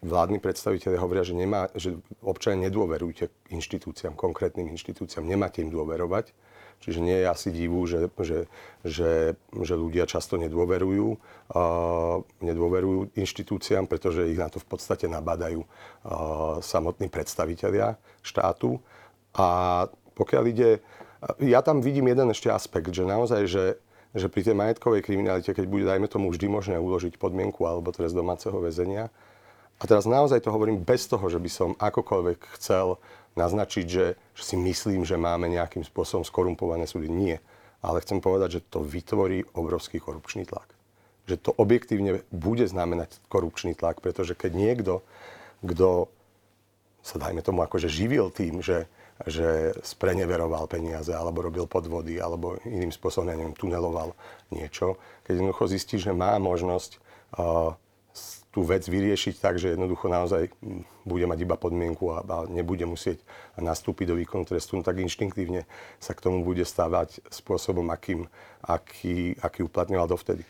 vládni 0.01 0.41
predstaviteľe 0.41 0.97
hovoria, 0.97 1.21
že, 1.21 1.37
nemá, 1.37 1.69
že 1.77 1.93
občania 2.25 2.67
nedôverujte 2.67 3.29
inštitúciám, 3.53 4.17
konkrétnym 4.17 4.69
inštitúciám, 4.73 5.25
nemáte 5.25 5.61
im 5.61 5.69
dôverovať. 5.69 6.33
Čiže 6.81 6.97
nie 6.97 7.13
je 7.21 7.29
asi 7.29 7.53
divu, 7.53 7.85
že, 7.85 8.09
že, 8.17 8.49
že, 8.81 9.37
že 9.53 9.75
ľudia 9.77 10.09
často 10.09 10.41
nedôverujú, 10.41 11.13
uh, 11.13 12.25
nedôverujú 12.41 13.13
inštitúciám, 13.13 13.85
pretože 13.85 14.25
ich 14.25 14.41
na 14.41 14.49
to 14.49 14.57
v 14.57 14.65
podstate 14.65 15.05
nabadajú 15.05 15.61
uh, 15.61 16.57
samotní 16.57 17.05
predstavitelia 17.13 18.01
štátu. 18.25 18.81
A 19.37 19.85
pokiaľ 20.17 20.43
ide, 20.49 20.81
ja 21.37 21.61
tam 21.61 21.85
vidím 21.85 22.09
jeden 22.09 22.33
ešte 22.33 22.49
aspekt, 22.49 22.89
že 22.97 23.05
naozaj, 23.05 23.45
že, 23.45 23.77
že 24.17 24.25
pri 24.25 24.41
tej 24.41 24.57
majetkovej 24.57 25.05
kriminalite, 25.05 25.53
keď 25.53 25.65
bude, 25.69 25.85
dajme 25.85 26.09
tomu, 26.09 26.33
vždy 26.33 26.49
možné 26.49 26.77
uložiť 26.81 27.21
podmienku 27.21 27.61
alebo 27.61 27.93
trest 27.93 28.17
domáceho 28.17 28.57
väzenia, 28.57 29.13
a 29.81 29.83
teraz 29.89 30.05
naozaj 30.05 30.45
to 30.45 30.53
hovorím 30.53 30.85
bez 30.85 31.09
toho, 31.09 31.25
že 31.25 31.41
by 31.41 31.49
som 31.49 31.69
akokoľvek 31.81 32.53
chcel 32.61 33.01
naznačiť, 33.33 33.85
že, 33.89 34.13
si 34.37 34.53
myslím, 34.53 35.01
že 35.01 35.17
máme 35.17 35.49
nejakým 35.49 35.81
spôsobom 35.81 36.21
skorumpované 36.21 36.85
súdy. 36.85 37.09
Nie. 37.09 37.41
Ale 37.81 37.97
chcem 38.05 38.21
povedať, 38.21 38.61
že 38.61 38.65
to 38.69 38.85
vytvorí 38.85 39.41
obrovský 39.57 39.97
korupčný 39.97 40.45
tlak. 40.45 40.69
Že 41.25 41.49
to 41.49 41.51
objektívne 41.57 42.21
bude 42.29 42.61
znamenať 42.69 43.17
korupčný 43.25 43.73
tlak, 43.73 44.05
pretože 44.05 44.37
keď 44.37 44.51
niekto, 44.53 44.93
kto 45.65 46.13
sa 47.01 47.17
dajme 47.17 47.41
tomu 47.41 47.65
akože 47.65 47.89
živil 47.89 48.29
tým, 48.29 48.61
že, 48.61 48.85
že 49.25 49.73
spreneveroval 49.81 50.69
peniaze, 50.69 51.09
alebo 51.09 51.41
robil 51.41 51.65
podvody, 51.65 52.21
alebo 52.21 52.61
iným 52.69 52.93
spôsobom, 52.93 53.33
ja 53.33 53.37
neviem, 53.37 53.57
tuneloval 53.57 54.13
niečo, 54.53 55.01
keď 55.25 55.41
jednoducho 55.41 55.65
zistí, 55.73 55.97
že 55.97 56.13
má 56.13 56.37
možnosť 56.37 57.01
uh, 57.41 57.73
tú 58.51 58.67
vec 58.67 58.83
vyriešiť 58.83 59.39
tak, 59.39 59.55
že 59.57 59.73
jednoducho 59.73 60.11
naozaj 60.11 60.51
bude 61.07 61.25
mať 61.25 61.39
iba 61.47 61.55
podmienku 61.55 62.11
a, 62.11 62.19
a 62.21 62.37
nebude 62.51 62.83
musieť 62.83 63.23
nastúpiť 63.55 64.11
do 64.11 64.19
výkonu 64.19 64.43
trestu, 64.43 64.75
no 64.75 64.83
tak 64.83 64.99
inštinktívne 64.99 65.63
sa 66.03 66.11
k 66.11 66.23
tomu 66.23 66.43
bude 66.43 66.67
stávať 66.67 67.23
spôsobom, 67.31 67.87
akým, 67.89 68.27
aký, 68.59 69.39
aký 69.39 69.63
uplatňoval 69.63 70.11
dovtedy. 70.11 70.43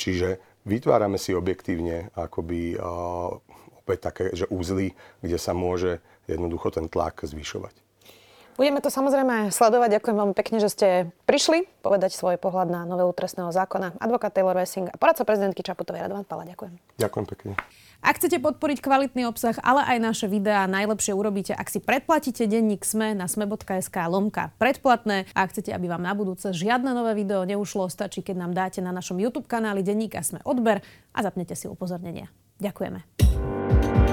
Čiže 0.00 0.40
vytvárame 0.64 1.20
si 1.20 1.36
objektívne 1.36 2.08
akoby 2.16 2.80
uh, 2.80 3.36
opäť 3.84 3.98
také, 4.08 4.24
že 4.32 4.48
úzly, 4.48 4.96
kde 5.20 5.36
sa 5.36 5.52
môže 5.52 6.00
jednoducho 6.28 6.72
ten 6.72 6.88
tlak 6.88 7.24
zvyšovať. 7.24 7.87
Budeme 8.58 8.82
to 8.82 8.90
samozrejme 8.90 9.54
sledovať. 9.54 10.02
Ďakujem 10.02 10.16
veľmi 10.18 10.34
pekne, 10.34 10.58
že 10.58 10.66
ste 10.66 10.88
prišli 11.30 11.70
povedať 11.78 12.10
svoj 12.10 12.42
pohľad 12.42 12.66
na 12.66 12.82
novelu 12.90 13.14
trestného 13.14 13.54
zákona. 13.54 14.02
Advokát 14.02 14.34
Taylor 14.34 14.58
Wessing 14.58 14.90
a 14.90 14.98
poradca 14.98 15.22
prezidentky 15.22 15.62
Čaputovej 15.62 16.02
Radovan 16.02 16.26
Pala. 16.26 16.42
Ďakujem. 16.42 16.74
Ďakujem 16.98 17.26
pekne. 17.30 17.52
Ak 18.02 18.18
chcete 18.18 18.42
podporiť 18.42 18.82
kvalitný 18.82 19.30
obsah, 19.30 19.54
ale 19.62 19.86
aj 19.86 19.98
naše 20.02 20.26
videá, 20.26 20.66
najlepšie 20.66 21.14
urobíte, 21.14 21.54
ak 21.54 21.70
si 21.70 21.78
predplatíte 21.78 22.50
denník 22.50 22.82
SME 22.82 23.14
na 23.14 23.30
sme.sk 23.30 23.94
lomka 24.10 24.50
predplatné. 24.58 25.30
A 25.38 25.46
ak 25.46 25.54
chcete, 25.54 25.70
aby 25.70 25.86
vám 25.86 26.02
na 26.02 26.18
budúce 26.18 26.50
žiadne 26.50 26.90
nové 26.90 27.14
video 27.14 27.46
neušlo, 27.46 27.86
stačí, 27.86 28.26
keď 28.26 28.42
nám 28.42 28.58
dáte 28.58 28.82
na 28.82 28.90
našom 28.90 29.22
YouTube 29.22 29.46
kanáli 29.46 29.86
denníka 29.86 30.18
SME 30.18 30.42
odber 30.42 30.82
a 31.14 31.18
zapnete 31.22 31.54
si 31.54 31.70
upozornenia. 31.70 32.26
Ďakujeme. 32.58 33.06